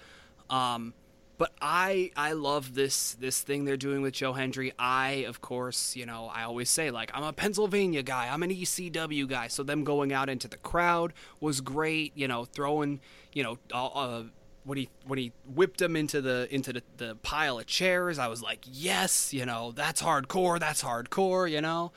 [0.50, 0.94] Um,
[1.42, 4.74] but I I love this this thing they're doing with Joe Hendry.
[4.78, 8.30] I of course you know I always say like I'm a Pennsylvania guy.
[8.32, 9.48] I'm an ECW guy.
[9.48, 12.12] So them going out into the crowd was great.
[12.14, 13.00] You know throwing
[13.34, 14.22] you know uh,
[14.64, 18.28] when he when he whipped him into the into the, the pile of chairs, I
[18.28, 21.92] was like, yes, you know, that's hardcore, that's hardcore, you know.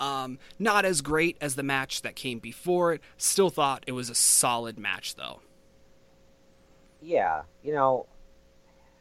[0.00, 3.00] Um, not as great as the match that came before it.
[3.16, 5.40] Still thought it was a solid match, though.
[7.02, 8.06] Yeah, you know,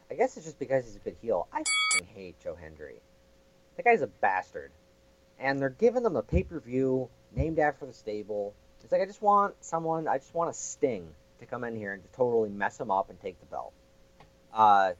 [0.10, 1.48] I guess it's just because he's a good heel.
[1.54, 1.64] I
[2.16, 2.96] hate Joe Hendry.
[3.76, 4.72] That guy's a bastard.
[5.40, 8.56] And they're giving them a pay per view named after the stable.
[8.82, 10.08] It's like I just want someone.
[10.08, 11.10] I just want a sting
[11.50, 13.74] come in here and to totally mess him up and take the belt.
[14.54, 14.92] Uh,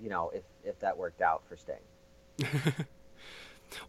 [0.00, 2.46] you know, if if that worked out for Sting.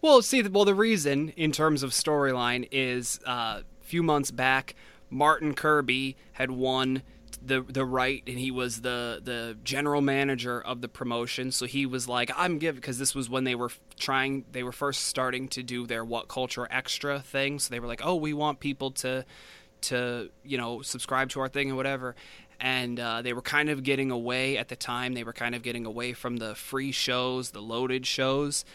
[0.01, 4.75] well, see, well, the reason in terms of storyline is uh, a few months back,
[5.09, 7.03] Martin Kirby had won
[7.41, 11.85] the the right and he was the the general manager of the promotion so he
[11.85, 15.47] was like I'm giving because this was when they were trying they were first starting
[15.49, 18.89] to do their what culture extra thing so they were like oh we want people
[18.91, 19.23] to
[19.81, 22.15] to you know subscribe to our thing and whatever.
[22.59, 25.13] And uh, they were kind of getting away at the time.
[25.13, 28.65] They were kind of getting away from the free shows the loaded shows.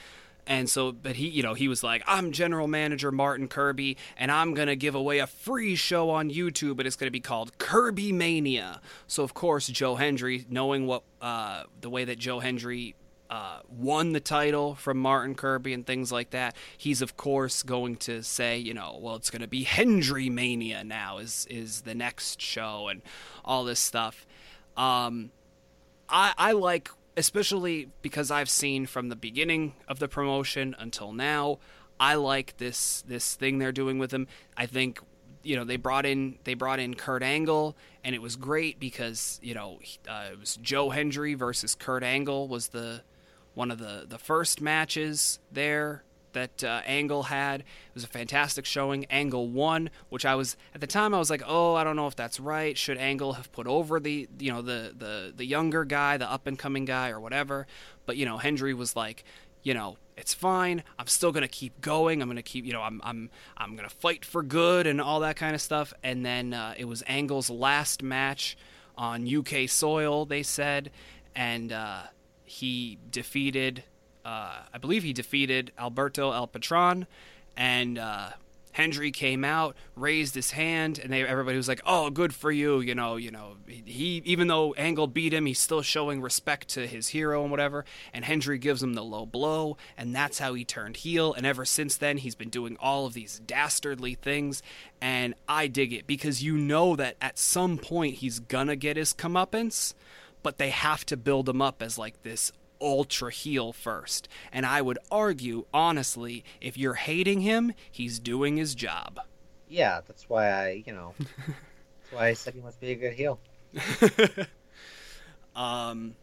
[0.47, 4.29] And so but he you know he was like i'm general manager martin kirby and
[4.29, 8.11] i'm to give away a free show on youtube but it's to be called kirby
[8.11, 8.81] mania.
[9.07, 12.97] So of course joe hendry knowing what uh, the way that joe hendry
[13.33, 16.55] uh, won the title from Martin Kirby and things like that.
[16.77, 20.85] He's of course going to say, you know, well, it's going to be Hendry Mania
[20.85, 23.01] now is is the next show and
[23.43, 24.27] all this stuff.
[24.77, 25.31] Um,
[26.11, 31.59] I I like especially because I've seen from the beginning of the promotion until now.
[31.99, 34.27] I like this this thing they're doing with him.
[34.59, 35.01] I think
[35.43, 39.41] you know they brought in they brought in Kurt Angle and it was great because
[39.43, 43.01] you know uh, it was Joe Hendry versus Kurt Angle was the
[43.55, 47.61] one of the, the first matches there that uh, Angle had.
[47.61, 49.05] It was a fantastic showing.
[49.07, 52.07] Angle won, which I was at the time I was like, oh, I don't know
[52.07, 52.77] if that's right.
[52.77, 56.47] Should Angle have put over the you know the the the younger guy, the up
[56.47, 57.67] and coming guy, or whatever?
[58.07, 59.25] But you know, Hendry was like,
[59.63, 60.83] you know, it's fine.
[60.99, 62.23] I'm still gonna keep going.
[62.23, 65.37] I'm gonna keep, you know, I'm I'm I'm gonna fight for good and all that
[65.37, 65.93] kind of stuff.
[66.03, 68.57] And then uh, it was Angle's last match
[68.97, 70.91] on UK soil, they said,
[71.35, 71.73] and.
[71.73, 72.03] Uh,
[72.53, 73.83] he defeated,
[74.27, 77.07] uh, I believe he defeated Alberto El Patron,
[77.57, 78.31] and uh,
[78.73, 82.81] Hendry came out, raised his hand, and they, everybody was like, "Oh, good for you!"
[82.81, 83.57] You know, you know.
[83.67, 87.87] He even though Angle beat him, he's still showing respect to his hero and whatever.
[88.13, 91.33] And Hendry gives him the low blow, and that's how he turned heel.
[91.33, 94.63] And ever since then, he's been doing all of these dastardly things,
[95.01, 99.15] and I dig it because you know that at some point he's gonna get his
[99.15, 99.95] comeuppance
[100.43, 104.29] but they have to build him up as like this ultra heel first.
[104.53, 109.21] And I would argue, honestly, if you're hating him, he's doing his job.
[109.69, 113.15] Yeah, that's why I, you know, that's why I said he must be a good
[113.15, 113.39] heel.
[115.57, 116.15] um,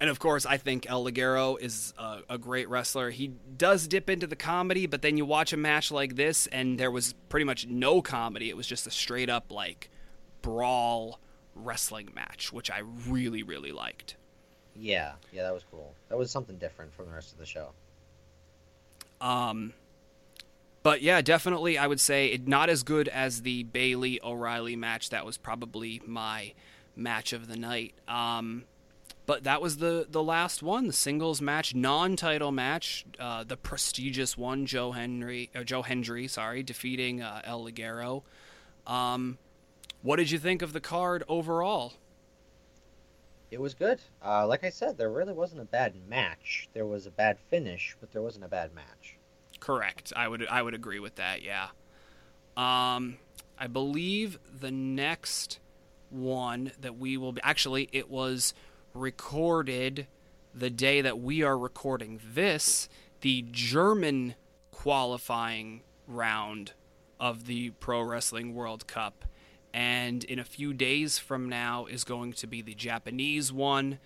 [0.00, 3.10] and of course, I think El Ligero is a, a, great wrestler.
[3.10, 6.78] He does dip into the comedy, but then you watch a match like this, and
[6.78, 8.48] there was pretty much no comedy.
[8.48, 9.90] It was just a straight up like
[10.42, 11.20] brawl
[11.54, 14.16] wrestling match, which I really, really liked.
[14.76, 15.94] Yeah, yeah, that was cool.
[16.08, 17.70] That was something different from the rest of the show.
[19.20, 19.72] Um,
[20.82, 25.10] but yeah, definitely, I would say it not as good as the Bailey O'Reilly match.
[25.10, 26.52] That was probably my
[26.96, 27.94] match of the night.
[28.06, 28.64] Um,
[29.26, 34.36] but that was the the last one, the singles match, non-title match, uh, the prestigious
[34.36, 38.22] one, Joe Henry, uh, Joe Hendry, sorry, defeating uh, El Ligero.
[38.86, 39.38] Um,
[40.04, 41.94] what did you think of the card overall?
[43.50, 44.00] It was good.
[44.22, 46.68] Uh, like I said, there really wasn't a bad match.
[46.74, 49.16] There was a bad finish, but there wasn't a bad match.
[49.60, 50.12] Correct.
[50.14, 51.40] I would I would agree with that.
[51.42, 51.68] Yeah.
[52.54, 53.16] Um,
[53.58, 55.58] I believe the next
[56.10, 58.52] one that we will be actually it was
[58.92, 60.06] recorded
[60.54, 62.90] the day that we are recording this.
[63.22, 64.34] The German
[64.70, 66.72] qualifying round
[67.18, 69.24] of the Pro Wrestling World Cup
[69.74, 73.98] and in a few days from now is going to be the Japanese one,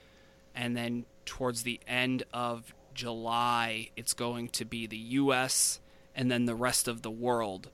[0.54, 5.78] and then towards the end of July, it's going to be the U.S.
[6.16, 7.68] and then the rest of the world.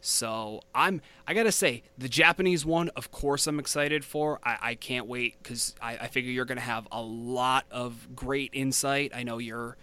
[0.00, 4.38] So I'm I gotta say the Japanese one, of course, I'm excited for.
[4.44, 8.50] I, I can't wait because I, I figure you're gonna have a lot of great
[8.54, 9.10] insight.
[9.12, 9.76] I know you're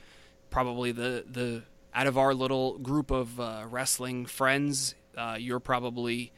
[0.49, 1.63] probably the the
[1.93, 6.32] out of our little group of uh, wrestling friends, uh, you're probably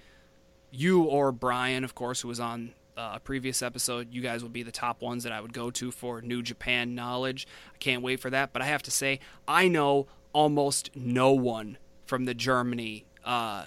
[0.71, 4.53] you or Brian, of course, who was on uh, a previous episode, you guys would
[4.53, 7.47] be the top ones that I would go to for New Japan knowledge.
[7.73, 8.51] I can't wait for that.
[8.51, 13.65] But I have to say, I know almost no one from the Germany uh,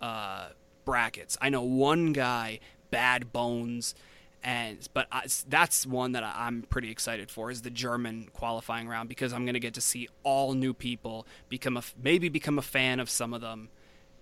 [0.00, 0.48] uh,
[0.84, 1.38] brackets.
[1.40, 3.94] I know one guy, Bad Bones,
[4.42, 9.08] and but I, that's one that I'm pretty excited for is the German qualifying round
[9.08, 12.62] because I'm going to get to see all new people become a maybe become a
[12.62, 13.70] fan of some of them,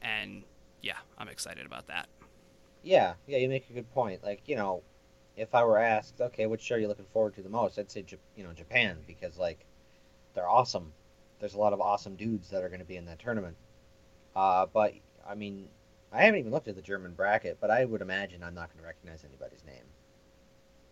[0.00, 0.44] and
[0.82, 2.08] yeah, I'm excited about that.
[2.82, 4.22] Yeah, yeah, you make a good point.
[4.24, 4.82] Like, you know,
[5.36, 7.78] if I were asked, okay, which show are you looking forward to the most?
[7.78, 8.04] I'd say,
[8.36, 9.64] you know, Japan because like
[10.34, 10.92] they're awesome.
[11.38, 13.56] There's a lot of awesome dudes that are going to be in that tournament.
[14.34, 14.94] Uh, but
[15.26, 15.68] I mean,
[16.12, 18.80] I haven't even looked at the German bracket, but I would imagine I'm not going
[18.80, 19.84] to recognize anybody's name.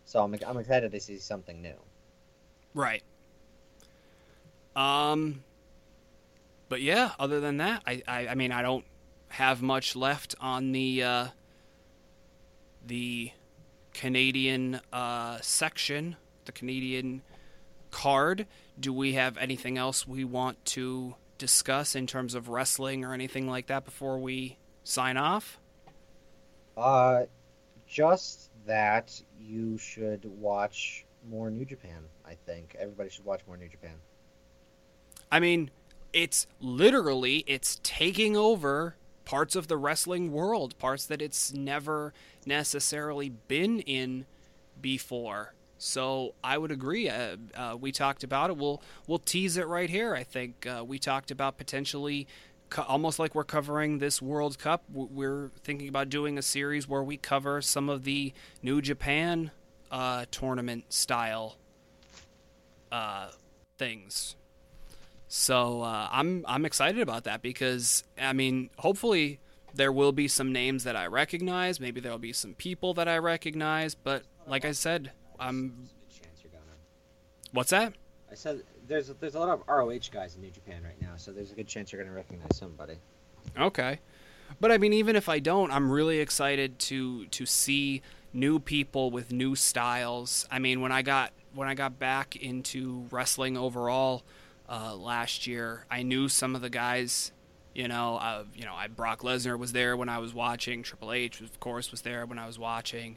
[0.04, 1.76] So I'm I'm excited to see something new.
[2.74, 3.02] Right.
[4.76, 5.42] Um.
[6.68, 8.84] But yeah, other than that, I I, I mean I don't
[9.30, 11.26] have much left on the uh,
[12.86, 13.30] the
[13.94, 17.22] Canadian uh, section, the Canadian
[17.90, 18.46] card.
[18.78, 23.48] Do we have anything else we want to discuss in terms of wrestling or anything
[23.48, 25.58] like that before we sign off?
[26.76, 27.24] Uh,
[27.86, 32.04] just that you should watch more New Japan.
[32.24, 33.94] I think everybody should watch more New Japan.
[35.30, 35.70] I mean,
[36.12, 38.96] it's literally it's taking over
[39.30, 42.12] parts of the wrestling world, parts that it's never
[42.44, 44.26] necessarily been in
[44.80, 45.54] before.
[45.78, 47.08] So I would agree.
[47.08, 48.56] Uh, uh, we talked about it.
[48.56, 50.16] We'll we'll tease it right here.
[50.16, 52.26] I think uh, we talked about potentially,
[52.88, 54.82] almost like we're covering this World Cup.
[54.92, 58.32] We're thinking about doing a series where we cover some of the
[58.64, 59.52] New Japan
[59.92, 61.56] uh, tournament style
[62.90, 63.28] uh,
[63.78, 64.34] things.
[65.32, 69.38] So uh, I'm I'm excited about that because I mean, hopefully
[69.72, 71.78] there will be some names that I recognize.
[71.78, 73.94] Maybe there'll be some people that I recognize.
[73.94, 75.88] But like I said, I'm.
[77.52, 77.94] What's that?
[78.28, 81.30] I said there's there's a lot of ROH guys in New Japan right now, so
[81.30, 82.94] there's a good chance you're going to recognize somebody.
[83.56, 84.00] Okay,
[84.60, 88.02] but I mean, even if I don't, I'm really excited to to see
[88.32, 90.48] new people with new styles.
[90.50, 94.24] I mean, when I got when I got back into wrestling overall
[94.70, 97.32] uh, last year, I knew some of the guys.
[97.74, 100.82] You know, uh, you know, I Brock Lesnar was there when I was watching.
[100.82, 103.16] Triple H, of course, was there when I was watching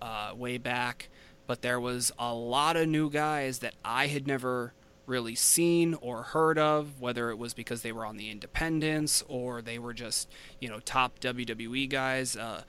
[0.00, 1.08] uh, way back
[1.46, 4.72] but there was a lot of new guys that I had never
[5.06, 9.60] really seen or heard of, whether it was because they were on the independents or
[9.60, 10.30] they were just,
[10.60, 12.36] you know, top WWE guys.
[12.36, 12.62] Uh,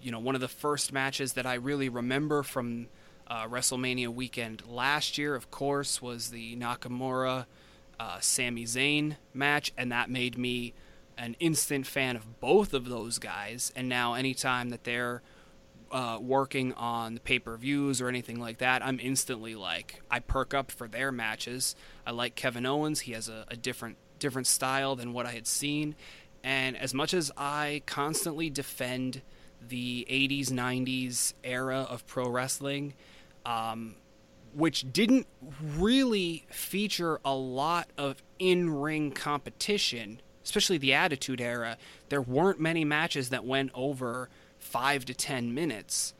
[0.00, 2.86] you know, one of the first matches that I really remember from
[3.26, 7.46] uh, WrestleMania weekend last year, of course, was the Nakamura
[8.00, 10.72] uh, Sami Zayn match, and that made me
[11.18, 13.70] an instant fan of both of those guys.
[13.76, 15.20] And now, anytime that they're
[15.92, 20.54] uh, working on pay per views or anything like that, I'm instantly like I perk
[20.54, 21.76] up for their matches.
[22.06, 25.46] I like Kevin Owens; he has a, a different different style than what I had
[25.46, 25.94] seen.
[26.42, 29.20] And as much as I constantly defend
[29.68, 32.94] the 80s 90s era of pro wrestling,
[33.44, 33.96] um,
[34.54, 35.26] which didn't
[35.76, 41.76] really feature a lot of in ring competition, especially the Attitude Era,
[42.08, 44.28] there weren't many matches that went over
[44.58, 46.14] five to ten minutes.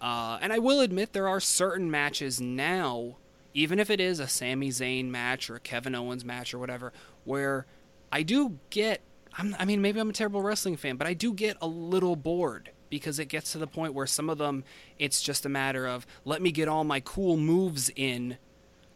[0.00, 3.16] Uh, and I will admit there are certain matches now,
[3.54, 6.92] even if it is a Sami Zayn match or a Kevin Owens match or whatever,
[7.24, 7.66] where
[8.12, 9.00] I do get.
[9.38, 12.16] I'm, I mean, maybe I'm a terrible wrestling fan, but I do get a little
[12.16, 14.64] bored because it gets to the point where some of them,
[14.98, 18.38] it's just a matter of let me get all my cool moves in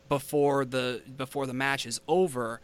[0.09, 2.61] before the before the match is over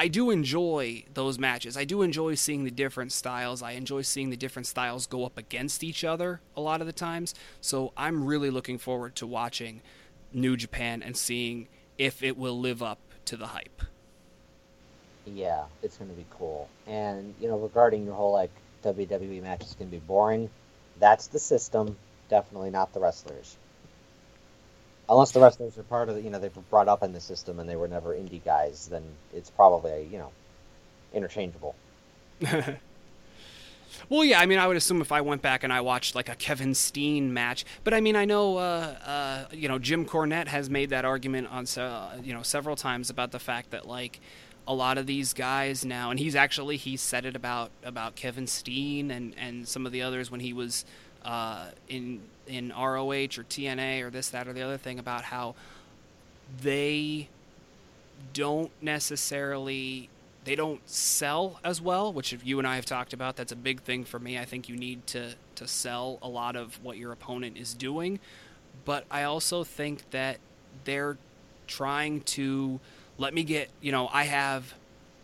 [0.00, 1.76] I do enjoy those matches.
[1.76, 3.60] I do enjoy seeing the different styles.
[3.60, 6.92] I enjoy seeing the different styles go up against each other a lot of the
[6.94, 7.34] times.
[7.60, 9.82] So I'm really looking forward to watching
[10.32, 11.68] New Japan and seeing
[11.98, 13.82] if it will live up to the hype.
[15.26, 16.70] Yeah, it's going to be cool.
[16.86, 18.50] And, you know, regarding your whole, like,
[18.82, 20.48] WWE match is going to be boring,
[21.00, 21.96] that's the system,
[22.28, 23.56] definitely not the wrestlers
[25.10, 27.20] unless the wrestlers are part of the, you know, they were brought up in the
[27.20, 29.02] system and they were never indie guys, then
[29.34, 30.30] it's probably, you know,
[31.12, 31.74] interchangeable.
[34.08, 36.28] well, yeah, I mean, I would assume if I went back and I watched like
[36.28, 40.46] a Kevin Steen match, but I mean, I know, uh, uh, you know, Jim Cornette
[40.46, 44.20] has made that argument on, uh, you know, several times about the fact that like
[44.70, 48.46] a lot of these guys now, and he's actually he said it about about Kevin
[48.46, 50.84] Steen and and some of the others when he was
[51.24, 55.56] uh, in in ROH or TNA or this, that, or the other thing about how
[56.62, 57.28] they
[58.32, 60.08] don't necessarily
[60.44, 63.34] they don't sell as well, which you and I have talked about.
[63.34, 64.38] That's a big thing for me.
[64.38, 68.20] I think you need to to sell a lot of what your opponent is doing,
[68.84, 70.38] but I also think that
[70.84, 71.18] they're
[71.66, 72.78] trying to
[73.20, 74.74] let me get, you know, I have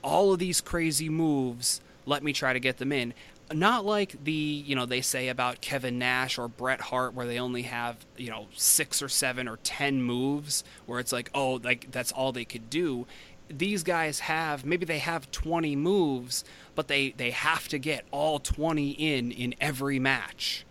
[0.03, 3.14] all of these crazy moves, let me try to get them in
[3.53, 7.38] not like the you know they say about Kevin Nash or Bret Hart where they
[7.38, 11.90] only have you know six or seven or ten moves where it's like oh like
[11.92, 13.07] that's all they could do.
[13.49, 16.44] These guys have maybe they have 20 moves,
[16.74, 20.64] but they they have to get all 20 in in every match,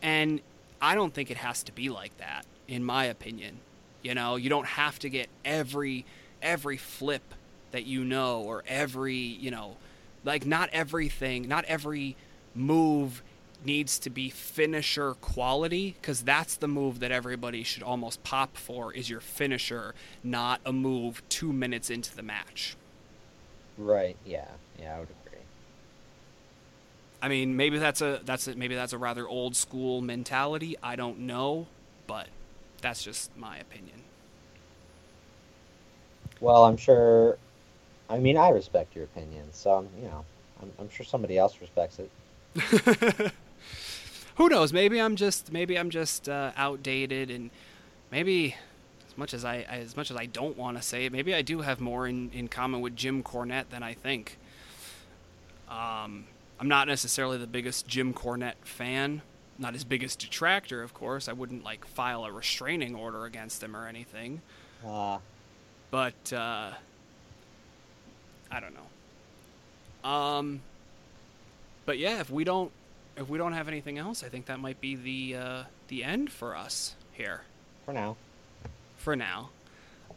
[0.00, 0.40] and
[0.80, 3.58] I don't think it has to be like that in my opinion.
[4.02, 6.04] You know you don't have to get every
[6.44, 7.22] every flip
[7.72, 9.76] that you know or every you know
[10.24, 12.16] like not everything, not every
[12.54, 13.22] move
[13.64, 18.92] needs to be finisher quality because that's the move that everybody should almost pop for
[18.92, 22.76] is your finisher, not a move two minutes into the match.
[23.78, 24.16] Right.
[24.24, 24.48] Yeah.
[24.78, 25.38] Yeah, I would agree.
[27.22, 30.76] I mean, maybe that's a that's a, maybe that's a rather old school mentality.
[30.82, 31.66] I don't know,
[32.06, 32.28] but
[32.82, 34.03] that's just my opinion.
[36.44, 37.38] Well, I'm sure
[38.08, 40.24] I mean, I respect your opinion, so you know,
[40.60, 42.10] I'm, I'm sure somebody else respects it.
[44.36, 44.72] Who knows?
[44.72, 47.50] Maybe I'm just maybe I'm just uh, outdated, and
[48.10, 48.56] maybe
[49.08, 51.42] as much as I as much as I don't want to say it, maybe I
[51.42, 54.38] do have more in, in common with Jim Cornette than I think.
[55.68, 56.26] Um,
[56.60, 59.22] I'm not necessarily the biggest Jim Cornette fan,
[59.58, 61.26] not his biggest detractor, of course.
[61.26, 64.42] I wouldn't like file a restraining order against him or anything.
[64.86, 65.18] Uh,
[65.94, 66.72] But uh,
[68.50, 70.10] I don't know.
[70.10, 70.60] Um,
[71.86, 72.72] but yeah, if we don't
[73.16, 76.32] if we don't have anything else, I think that might be the uh, the end
[76.32, 77.42] for us here
[77.84, 78.16] for now.
[78.96, 79.50] for now.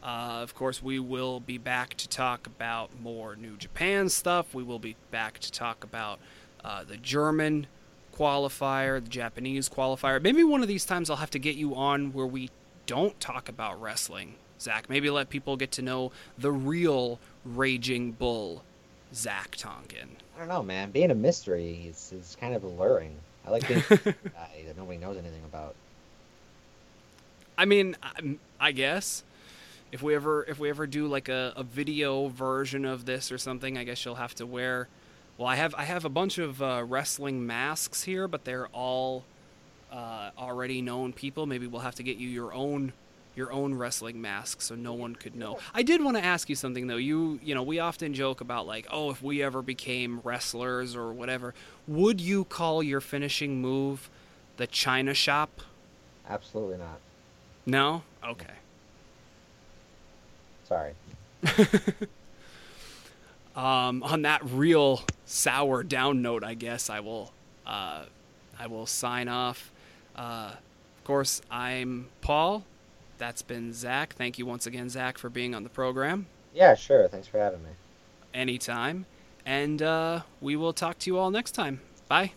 [0.02, 4.52] Uh, of course, we will be back to talk about more New Japan stuff.
[4.52, 6.18] We will be back to talk about
[6.64, 7.68] uh, the German
[8.12, 10.20] qualifier, the Japanese qualifier.
[10.20, 12.50] Maybe one of these times I'll have to get you on where we
[12.86, 14.88] don't talk about wrestling, Zach.
[14.88, 18.62] Maybe let people get to know the real Raging Bull,
[19.14, 20.16] Zach Tonkin.
[20.36, 20.90] I don't know, man.
[20.90, 23.14] Being a mystery is, is kind of alluring.
[23.46, 25.74] I like being guy that nobody knows anything about.
[27.56, 29.24] I mean, I, I guess
[29.90, 33.38] if we ever if we ever do like a, a video version of this or
[33.38, 34.88] something, I guess you'll have to wear.
[35.38, 39.24] Well, I have I have a bunch of uh, wrestling masks here, but they're all
[39.90, 41.46] uh, already known people.
[41.46, 42.92] Maybe we'll have to get you your own
[43.38, 45.58] your own wrestling mask so no one could know.
[45.72, 46.96] I did want to ask you something though.
[46.96, 51.12] You you know we often joke about like oh if we ever became wrestlers or
[51.12, 51.54] whatever,
[51.86, 54.10] would you call your finishing move
[54.56, 55.62] the China Shop?
[56.28, 56.98] Absolutely not.
[57.64, 58.02] No.
[58.26, 58.46] Okay.
[60.64, 60.92] Sorry.
[63.56, 67.32] um, on that real sour down note, I guess I will
[67.66, 68.02] uh,
[68.58, 69.70] I will sign off.
[70.16, 70.50] Uh,
[70.98, 72.64] of course, I'm Paul.
[73.18, 74.14] That's been Zach.
[74.14, 76.26] Thank you once again, Zach, for being on the program.
[76.54, 77.08] Yeah, sure.
[77.08, 77.70] Thanks for having me.
[78.32, 79.06] Anytime.
[79.44, 81.80] And uh, we will talk to you all next time.
[82.08, 82.32] Bye.